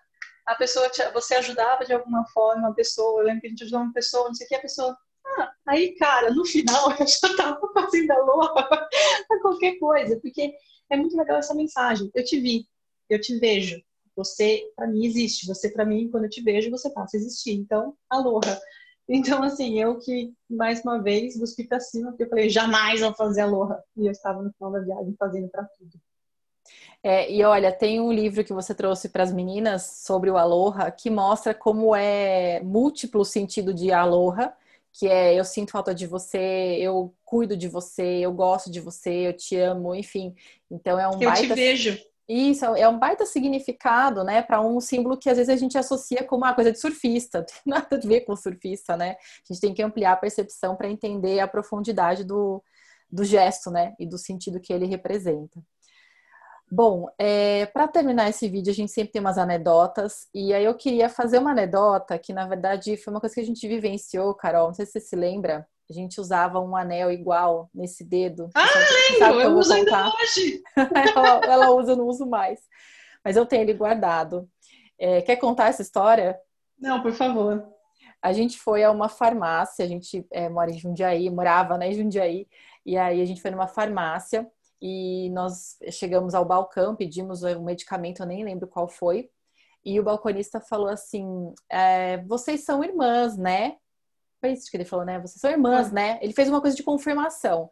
a 0.47 0.55
pessoa, 0.55 0.88
te, 0.91 1.03
você 1.11 1.35
ajudava 1.35 1.85
de 1.85 1.93
alguma 1.93 2.25
forma 2.29 2.69
a 2.69 2.73
pessoa, 2.73 3.21
eu 3.21 3.27
lembro 3.27 3.41
que 3.41 3.47
a 3.49 3.50
gente 3.50 3.65
ajudou 3.65 3.81
uma 3.81 3.93
pessoa, 3.93 4.29
não 4.29 4.35
sei 4.35 4.47
o 4.47 4.49
que, 4.49 4.55
a 4.55 4.61
pessoa, 4.61 4.97
ah, 5.27 5.53
aí, 5.67 5.97
cara, 5.97 6.31
no 6.31 6.45
final 6.45 6.93
eu 7.00 7.07
já 7.07 7.37
tava 7.37 7.61
fazendo 7.75 8.12
a 8.12 8.87
a 9.33 9.41
qualquer 9.41 9.77
coisa, 9.81 10.21
porque 10.21 10.55
é 10.91 10.97
muito 10.97 11.17
legal 11.17 11.38
essa 11.38 11.55
mensagem. 11.55 12.11
Eu 12.15 12.25
te 12.25 12.41
vi, 12.41 12.65
eu 13.11 13.21
te 13.21 13.37
vejo, 13.41 13.83
você 14.15 14.71
para 14.77 14.87
mim 14.87 15.05
existe, 15.05 15.47
você 15.47 15.71
para 15.71 15.85
mim, 15.85 16.09
quando 16.11 16.25
eu 16.25 16.31
te 16.31 16.43
vejo, 16.43 16.71
você 16.71 16.91
passa 16.91 17.17
a 17.17 17.21
existir. 17.21 17.53
Então, 17.53 17.97
aloha. 18.09 18.61
Então, 19.09 19.43
assim, 19.43 19.81
eu 19.81 19.99
que, 19.99 20.35
mais 20.49 20.83
uma 20.83 21.03
vez, 21.03 21.38
busquei 21.38 21.67
pra 21.67 21.81
cima, 21.81 22.11
porque 22.11 22.25
eu 22.25 22.29
falei, 22.29 22.50
jamais 22.50 23.00
vou 23.00 23.15
fazer 23.15 23.41
aloha. 23.41 23.83
E 23.97 24.07
eu 24.07 24.12
estava 24.12 24.43
no 24.43 24.53
final 24.53 24.71
da 24.71 24.81
viagem 24.81 25.17
fazendo 25.19 25.49
para 25.49 25.65
tudo. 25.65 25.99
É, 27.03 27.31
e 27.33 27.43
olha, 27.45 27.73
tem 27.73 28.00
um 28.00 28.12
livro 28.12 28.45
que 28.45 28.53
você 28.53 28.75
trouxe 28.75 29.09
para 29.09 29.23
as 29.23 29.33
meninas 29.33 30.03
sobre 30.05 30.31
o 30.31 30.37
aloha 30.37 30.91
que 30.91 31.09
mostra 31.09 31.55
como 31.55 31.95
é 31.95 32.61
múltiplo 32.61 33.23
o 33.23 33.25
sentido 33.25 33.73
de 33.73 33.93
aloha, 33.93 34.53
que 34.93 35.07
é 35.09 35.38
eu 35.38 35.45
sinto 35.45 35.71
falta 35.71 35.95
de 35.95 36.07
você, 36.07 36.77
eu 36.79 37.15
cuido 37.25 37.57
de 37.57 37.69
você, 37.69 38.19
eu 38.19 38.33
gosto 38.33 38.71
de 38.71 38.81
você, 38.81 39.29
eu 39.29 39.33
te 39.33 39.57
amo, 39.57 39.95
enfim. 39.95 40.35
Então 40.71 40.99
é 40.99 41.09
um 41.09 41.12
eu 41.12 41.31
baita... 41.31 41.41
te 41.41 41.55
vejo. 41.55 41.99
Isso, 42.29 42.67
é 42.67 42.87
um 42.87 42.99
baita 42.99 43.25
significado, 43.25 44.23
né, 44.23 44.43
para 44.43 44.61
um 44.61 44.79
símbolo 44.81 45.17
que 45.17 45.31
às 45.31 45.38
vezes 45.38 45.49
a 45.49 45.57
gente 45.57 45.79
associa 45.79 46.23
como 46.23 46.45
uma 46.45 46.55
coisa 46.55 46.71
de 46.71 46.79
surfista, 46.79 47.38
não 47.38 47.47
tem 47.47 47.62
nada 47.64 47.97
a 47.97 48.07
ver 48.07 48.21
com 48.21 48.37
surfista, 48.37 48.97
né? 48.99 49.12
A 49.12 49.53
gente 49.53 49.61
tem 49.61 49.73
que 49.73 49.83
ampliar 49.83 50.12
a 50.12 50.17
percepção 50.17 50.77
para 50.77 50.91
entender 50.91 51.41
a 51.41 51.49
profundidade 51.49 52.25
do, 52.25 52.62
do 53.11 53.25
gesto, 53.25 53.71
né, 53.71 53.95
e 53.99 54.07
do 54.07 54.19
sentido 54.19 54.61
que 54.61 54.73
ele 54.73 54.85
representa. 54.85 55.59
Bom, 56.71 57.09
é, 57.19 57.64
para 57.67 57.88
terminar 57.88 58.29
esse 58.29 58.47
vídeo, 58.47 58.71
a 58.71 58.75
gente 58.75 58.93
sempre 58.93 59.12
tem 59.12 59.21
umas 59.21 59.38
anedotas, 59.38 60.29
e 60.35 60.53
aí 60.53 60.64
eu 60.64 60.75
queria 60.75 61.09
fazer 61.09 61.38
uma 61.38 61.53
anedota 61.53 62.19
que, 62.19 62.33
na 62.35 62.47
verdade, 62.47 62.95
foi 62.99 63.11
uma 63.11 63.21
coisa 63.21 63.35
que 63.35 63.41
a 63.41 63.45
gente 63.45 63.67
vivenciou, 63.67 64.35
Carol, 64.35 64.67
não 64.67 64.75
sei 64.75 64.85
se 64.85 64.93
você 64.93 65.01
se 65.01 65.17
lembra, 65.17 65.67
a 65.90 65.94
gente 65.94 66.20
usava 66.20 66.61
um 66.61 66.77
anel 66.77 67.11
igual 67.11 67.70
nesse 67.74 68.05
dedo. 68.05 68.51
Ah, 68.55 68.66
lembro, 69.11 69.40
eu, 69.40 69.51
eu 69.51 69.57
uso 69.57 69.72
ainda 69.72 70.09
hoje. 70.09 70.62
ela, 71.16 71.40
ela, 71.44 71.70
usa, 71.70 71.92
eu 71.92 71.96
não 71.96 72.07
uso 72.07 72.27
mais. 72.27 72.61
Mas 73.24 73.37
eu 73.37 73.46
tenho 73.46 73.62
ele 73.62 73.74
guardado. 73.74 74.48
É, 74.98 75.22
quer 75.22 75.37
contar 75.37 75.68
essa 75.68 75.83
história? 75.83 76.38
Não, 76.79 77.03
por 77.03 77.12
favor. 77.12 77.66
A 78.20 78.33
gente 78.33 78.59
foi 78.59 78.83
a 78.83 78.90
uma 78.90 79.09
farmácia, 79.09 79.85
a 79.85 79.88
gente 79.88 80.27
é, 80.31 80.48
mora 80.48 80.70
em 80.70 80.79
Jundiaí, 80.79 81.31
morava 81.31 81.79
né, 81.79 81.88
em 81.88 81.94
Jundiaí, 81.94 82.48
e 82.85 82.96
aí 82.96 83.20
a 83.20 83.24
gente 83.24 83.40
foi 83.40 83.51
numa 83.51 83.68
farmácia 83.68 84.51
e 84.81 85.31
nós 85.31 85.77
chegamos 85.90 86.35
ao 86.35 86.44
balcão, 86.44 86.96
pedimos 86.96 87.42
um 87.42 87.64
medicamento, 87.64 88.20
eu 88.22 88.27
nem 88.27 88.44
lembro 88.44 88.66
qual 88.66 88.88
foi, 88.88 89.31
e 89.85 89.98
o 89.98 90.03
balconista 90.03 90.61
falou 90.61 90.88
assim: 90.88 91.53
é, 91.68 92.18
vocês 92.24 92.64
são 92.64 92.85
irmãs, 92.85 93.37
né? 93.37 93.77
Foi 94.40 94.53
isso 94.53 94.70
que 94.70 94.77
ele 94.77 94.85
falou, 94.85 95.05
né? 95.05 95.18
Vocês 95.18 95.40
são 95.40 95.51
irmãs, 95.51 95.90
né? 95.90 96.18
Ele 96.22 96.33
fez 96.33 96.48
uma 96.48 96.61
coisa 96.61 96.77
de 96.77 96.83
confirmação. 96.83 97.70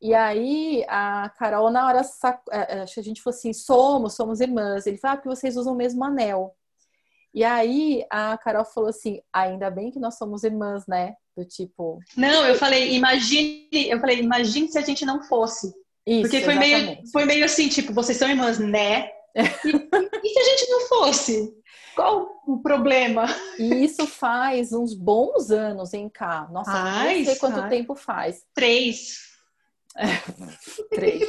E 0.00 0.14
aí 0.14 0.84
a 0.88 1.28
Carol, 1.36 1.70
na 1.70 1.86
hora, 1.86 2.04
sac... 2.04 2.40
É, 2.50 2.78
é, 2.78 2.80
a 2.82 3.02
gente 3.02 3.20
falou 3.20 3.36
assim: 3.36 3.52
somos, 3.52 4.14
somos 4.14 4.40
irmãs. 4.40 4.86
Ele 4.86 4.96
falou: 4.96 5.16
ah, 5.16 5.20
que 5.20 5.26
vocês 5.26 5.56
usam 5.56 5.72
o 5.72 5.76
mesmo 5.76 6.04
anel. 6.04 6.54
E 7.34 7.44
aí 7.44 8.04
a 8.10 8.38
Carol 8.38 8.64
falou 8.64 8.90
assim: 8.90 9.20
ainda 9.32 9.70
bem 9.70 9.90
que 9.90 9.98
nós 9.98 10.16
somos 10.16 10.44
irmãs, 10.44 10.86
né? 10.86 11.14
Do 11.36 11.44
tipo. 11.44 11.98
Não, 12.16 12.46
eu 12.46 12.54
falei, 12.54 12.94
imagine, 12.94 13.68
eu 13.72 14.00
falei, 14.00 14.18
imagine 14.18 14.68
se 14.68 14.78
a 14.78 14.82
gente 14.82 15.04
não 15.04 15.22
fosse. 15.22 15.72
Isso, 16.06 16.22
Porque 16.22 16.40
foi 16.40 16.54
meio, 16.54 16.98
foi 17.12 17.24
meio 17.26 17.44
assim, 17.44 17.68
tipo, 17.68 17.92
vocês 17.92 18.16
são 18.16 18.28
irmãs, 18.28 18.58
né? 18.58 19.10
E, 19.38 19.70
e, 19.70 20.32
se 20.32 20.38
a 20.40 20.44
gente 20.44 20.70
não 20.70 20.80
fosse? 20.88 21.54
Qual 21.98 22.40
o 22.46 22.60
problema? 22.60 23.26
E 23.58 23.84
isso 23.84 24.06
faz 24.06 24.72
uns 24.72 24.94
bons 24.94 25.50
anos 25.50 25.92
em 25.92 26.08
cá. 26.08 26.46
Nossa, 26.48 26.70
faz, 26.70 27.18
não 27.18 27.24
sei 27.24 27.36
quanto 27.36 27.58
faz. 27.58 27.68
tempo 27.68 27.94
faz. 27.96 28.46
Três. 28.54 29.18
É, 29.96 30.06
três. 30.94 31.28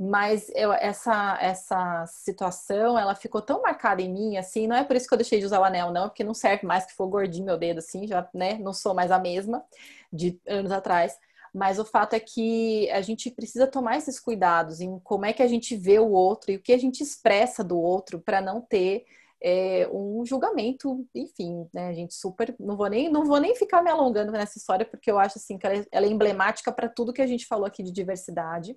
Mas 0.00 0.50
eu, 0.54 0.72
essa, 0.72 1.36
essa 1.42 2.06
situação, 2.06 2.98
ela 2.98 3.14
ficou 3.14 3.42
tão 3.42 3.60
marcada 3.60 4.00
em 4.00 4.10
mim, 4.10 4.38
assim, 4.38 4.66
não 4.66 4.76
é 4.76 4.82
por 4.82 4.96
isso 4.96 5.06
que 5.06 5.12
eu 5.12 5.18
deixei 5.18 5.40
de 5.40 5.44
usar 5.44 5.60
o 5.60 5.64
anel, 5.64 5.92
não, 5.92 6.08
porque 6.08 6.24
não 6.24 6.32
serve 6.32 6.66
mais 6.66 6.86
que 6.86 6.94
for 6.94 7.06
gordinho 7.06 7.44
meu 7.44 7.58
dedo, 7.58 7.80
assim, 7.80 8.06
já, 8.06 8.26
né, 8.32 8.54
não 8.54 8.72
sou 8.72 8.94
mais 8.94 9.10
a 9.10 9.18
mesma 9.18 9.62
de 10.10 10.40
anos 10.48 10.72
atrás. 10.72 11.18
Mas 11.52 11.78
o 11.78 11.84
fato 11.84 12.14
é 12.14 12.20
que 12.20 12.90
a 12.92 13.02
gente 13.02 13.30
precisa 13.30 13.66
tomar 13.66 13.98
esses 13.98 14.18
cuidados 14.18 14.80
em 14.80 14.98
como 15.00 15.26
é 15.26 15.34
que 15.34 15.42
a 15.42 15.48
gente 15.48 15.76
vê 15.76 15.98
o 15.98 16.12
outro 16.12 16.50
e 16.50 16.56
o 16.56 16.62
que 16.62 16.72
a 16.72 16.78
gente 16.78 17.02
expressa 17.02 17.62
do 17.62 17.78
outro 17.78 18.18
para 18.18 18.40
não 18.40 18.62
ter 18.62 19.04
é, 19.42 19.88
um 19.92 20.24
julgamento, 20.26 21.06
enfim, 21.14 21.66
né, 21.72 21.92
gente, 21.94 22.14
super. 22.14 22.54
Não 22.58 22.76
vou 22.76 22.88
nem, 22.88 23.10
não 23.10 23.24
vou 23.24 23.38
nem 23.38 23.54
ficar 23.54 23.82
me 23.82 23.90
alongando 23.90 24.32
nessa 24.32 24.58
história, 24.58 24.84
porque 24.84 25.10
eu 25.10 25.18
acho 25.18 25.38
assim 25.38 25.58
que 25.58 25.66
ela 25.66 25.76
é, 25.76 25.86
ela 25.92 26.06
é 26.06 26.08
emblemática 26.08 26.72
para 26.72 26.88
tudo 26.88 27.12
que 27.12 27.22
a 27.22 27.26
gente 27.26 27.46
falou 27.46 27.66
aqui 27.66 27.82
de 27.82 27.92
diversidade. 27.92 28.76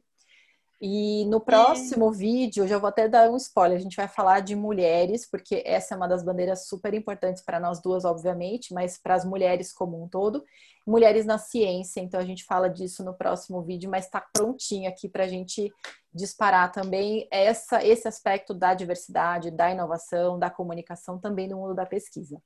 E 0.83 1.25
no 1.25 1.39
próximo 1.39 2.11
é. 2.11 2.17
vídeo, 2.17 2.63
eu 2.63 2.67
já 2.67 2.79
vou 2.79 2.87
até 2.87 3.07
dar 3.07 3.29
um 3.29 3.37
spoiler, 3.37 3.77
a 3.77 3.81
gente 3.81 3.95
vai 3.95 4.07
falar 4.07 4.39
de 4.39 4.55
mulheres, 4.55 5.29
porque 5.29 5.61
essa 5.63 5.93
é 5.93 5.97
uma 5.97 6.07
das 6.07 6.23
bandeiras 6.23 6.67
super 6.67 6.91
importantes 6.95 7.43
para 7.43 7.59
nós 7.59 7.79
duas, 7.79 8.03
obviamente, 8.03 8.73
mas 8.73 8.97
para 8.97 9.13
as 9.13 9.23
mulheres 9.23 9.71
como 9.71 10.03
um 10.03 10.09
todo. 10.09 10.43
Mulheres 10.87 11.23
na 11.23 11.37
ciência, 11.37 12.01
então 12.01 12.19
a 12.19 12.25
gente 12.25 12.43
fala 12.45 12.67
disso 12.67 13.05
no 13.05 13.13
próximo 13.13 13.61
vídeo, 13.61 13.91
mas 13.91 14.05
está 14.05 14.19
prontinho 14.33 14.89
aqui 14.89 15.07
para 15.07 15.25
a 15.25 15.27
gente 15.27 15.71
disparar 16.11 16.71
também 16.71 17.27
essa, 17.29 17.85
esse 17.85 18.07
aspecto 18.07 18.51
da 18.51 18.73
diversidade, 18.73 19.51
da 19.51 19.69
inovação, 19.69 20.39
da 20.39 20.49
comunicação 20.49 21.19
também 21.19 21.47
no 21.47 21.57
mundo 21.57 21.75
da 21.75 21.85
pesquisa. 21.85 22.41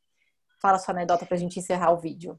Fala 0.61 0.77
sua 0.77 0.93
anedota 0.93 1.25
para 1.25 1.35
a 1.35 1.39
gente 1.39 1.57
encerrar 1.57 1.93
o 1.93 2.01
vídeo. 2.01 2.37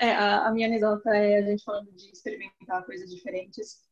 É, 0.00 0.10
a, 0.10 0.48
a 0.48 0.52
minha 0.52 0.66
anedota 0.66 1.10
é 1.10 1.38
a 1.38 1.42
gente 1.42 1.62
falando 1.62 1.92
de 1.92 2.10
experimentar 2.10 2.84
coisas 2.84 3.08
diferentes 3.08 3.87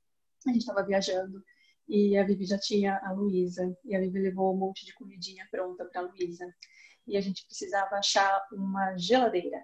a 0.51 0.53
gente 0.53 0.63
estava 0.63 0.85
viajando 0.85 1.43
e 1.89 2.17
a 2.17 2.25
Vivi 2.25 2.45
já 2.45 2.59
tinha 2.59 3.01
a 3.05 3.13
Luísa 3.13 3.77
e 3.85 3.95
a 3.95 4.01
Vivi 4.01 4.19
levou 4.19 4.53
um 4.53 4.59
monte 4.59 4.85
de 4.85 4.95
comidinha 4.95 5.47
pronta 5.51 5.85
para 5.85 6.01
a 6.01 6.05
Luísa. 6.05 6.45
E 7.07 7.17
a 7.17 7.21
gente 7.21 7.47
precisava 7.47 7.97
achar 7.97 8.43
uma 8.53 8.97
geladeira. 8.97 9.63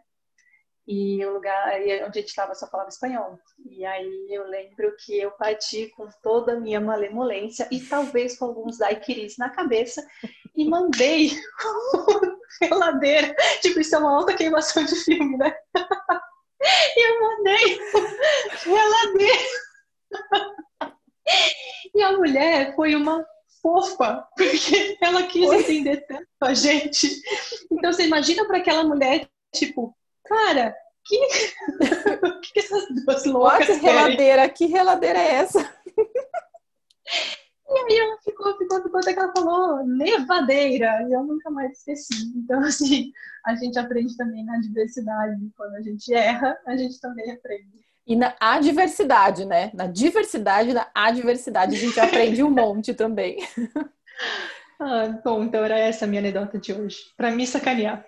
E 0.87 1.25
o 1.25 1.35
lugar 1.35 1.81
onde 1.81 2.19
a 2.19 2.21
gente 2.21 2.29
estava 2.29 2.55
só 2.55 2.69
falava 2.69 2.89
espanhol. 2.89 3.39
E 3.69 3.85
aí 3.85 4.29
eu 4.31 4.47
lembro 4.49 4.95
que 5.05 5.19
eu 5.19 5.33
parti 5.33 5.89
com 5.97 6.09
toda 6.23 6.53
a 6.53 6.61
minha 6.61 6.81
malemolência 6.81 7.69
e 7.71 7.81
talvez 7.81 8.39
com 8.39 8.47
alguns 8.47 8.79
daiquiris 8.79 9.37
na 9.37 9.51
cabeça 9.51 10.07
e 10.55 10.65
mandei 10.69 11.31
geladeira. 12.63 13.35
Tipo 13.61 13.81
isso 13.81 13.97
é 13.97 13.99
uma 13.99 14.17
alta 14.17 14.35
queimação 14.35 14.85
de 14.85 14.95
filme 14.97 15.37
né? 15.37 15.53
E 16.65 17.09
eu 17.09 17.21
mandei 17.21 17.79
geladeira 18.63 19.43
e 21.95 22.03
a 22.03 22.13
mulher 22.13 22.75
foi 22.75 22.95
uma 22.95 23.25
fofa, 23.61 24.27
porque 24.37 24.99
ela 25.01 25.23
quis 25.25 25.49
Oi. 25.49 25.61
entender 25.61 26.05
tanto 26.07 26.27
a 26.41 26.55
gente. 26.55 27.09
Então 27.71 27.93
você 27.93 28.07
imagina 28.07 28.45
para 28.47 28.59
aquela 28.59 28.85
mulher, 28.85 29.29
tipo, 29.55 29.97
cara, 30.25 30.75
que, 31.05 31.19
que 32.53 32.59
essas 32.59 32.87
duas 33.05 33.25
loucas 33.25 33.69
What 33.69 33.81
reladeira, 33.81 34.49
que 34.49 34.67
reladeira 34.67 35.19
é 35.19 35.35
essa? 35.35 35.61
E 37.69 37.79
aí 37.79 37.99
ela 37.99 38.19
ficou, 38.23 38.59
ficou, 38.59 38.83
ficou 38.83 39.01
até 39.01 39.15
que 39.15 39.19
ela 39.19 39.33
falou 39.35 39.85
nevadeira, 39.87 41.07
e 41.09 41.13
eu 41.13 41.23
nunca 41.25 41.51
mais 41.51 41.79
esqueci. 41.79 42.33
Então, 42.37 42.61
assim, 42.61 43.11
a 43.47 43.55
gente 43.55 43.79
aprende 43.79 44.17
também 44.17 44.45
na 44.45 44.59
diversidade. 44.61 45.51
Quando 45.57 45.75
a 45.77 45.81
gente 45.81 46.13
erra, 46.13 46.57
a 46.67 46.77
gente 46.77 47.01
também 47.01 47.31
aprende. 47.31 47.83
E 48.07 48.17
na 48.17 48.35
adversidade, 48.41 49.45
né? 49.45 49.71
Na 49.75 49.87
diversidade, 49.87 50.73
na 50.73 50.89
adversidade, 50.95 51.77
a 51.77 51.79
gente 51.79 52.01
aprende 52.01 52.43
um 52.43 52.51
monte 52.51 52.95
também. 52.95 53.39
Ah, 54.85 55.21
bom, 55.25 55.45
então 55.45 55.65
era 55.65 55.79
essa 55.79 56.05
a 56.05 56.09
minha 56.09 56.21
anedota 56.21 56.59
de 56.59 56.73
hoje. 56.73 56.97
Para 57.17 57.31
me 57.31 57.47
sacanear. 57.47 58.05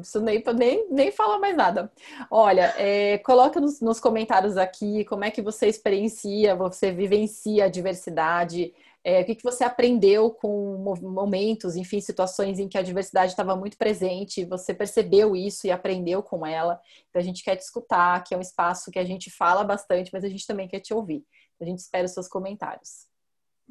Isso 0.00 0.20
nem, 0.20 0.42
nem, 0.54 0.86
nem 0.88 1.10
fala 1.10 1.38
mais 1.38 1.56
nada. 1.56 1.90
Olha, 2.30 2.74
é, 2.76 3.18
coloca 3.18 3.60
nos, 3.60 3.80
nos, 3.80 3.98
comentários 3.98 4.56
aqui 4.56 5.04
como 5.06 5.24
é 5.24 5.32
que 5.32 5.42
você 5.42 5.66
experiencia, 5.66 6.54
você 6.54 6.92
vivencia 6.92 7.64
a 7.64 7.68
diversidade, 7.68 8.72
é, 9.08 9.22
o 9.22 9.24
que, 9.24 9.36
que 9.36 9.42
você 9.42 9.64
aprendeu 9.64 10.30
com 10.30 10.76
momentos, 11.00 11.76
enfim, 11.76 11.98
situações 11.98 12.58
em 12.58 12.68
que 12.68 12.76
a 12.76 12.82
diversidade 12.82 13.32
estava 13.32 13.56
muito 13.56 13.78
presente, 13.78 14.44
você 14.44 14.74
percebeu 14.74 15.34
isso 15.34 15.66
e 15.66 15.70
aprendeu 15.70 16.22
com 16.22 16.46
ela. 16.46 16.78
Então 17.08 17.18
a 17.18 17.24
gente 17.24 17.42
quer 17.42 17.56
te 17.56 17.62
escutar, 17.62 18.22
que 18.22 18.34
é 18.34 18.36
um 18.36 18.42
espaço 18.42 18.90
que 18.90 18.98
a 18.98 19.04
gente 19.06 19.30
fala 19.30 19.64
bastante, 19.64 20.10
mas 20.12 20.24
a 20.24 20.28
gente 20.28 20.46
também 20.46 20.68
quer 20.68 20.80
te 20.80 20.92
ouvir. 20.92 21.24
A 21.58 21.64
gente 21.64 21.78
espera 21.78 22.04
os 22.04 22.12
seus 22.12 22.28
comentários. 22.28 23.06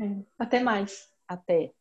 É, 0.02 0.26
até 0.40 0.60
mais. 0.60 1.08
Até. 1.28 1.72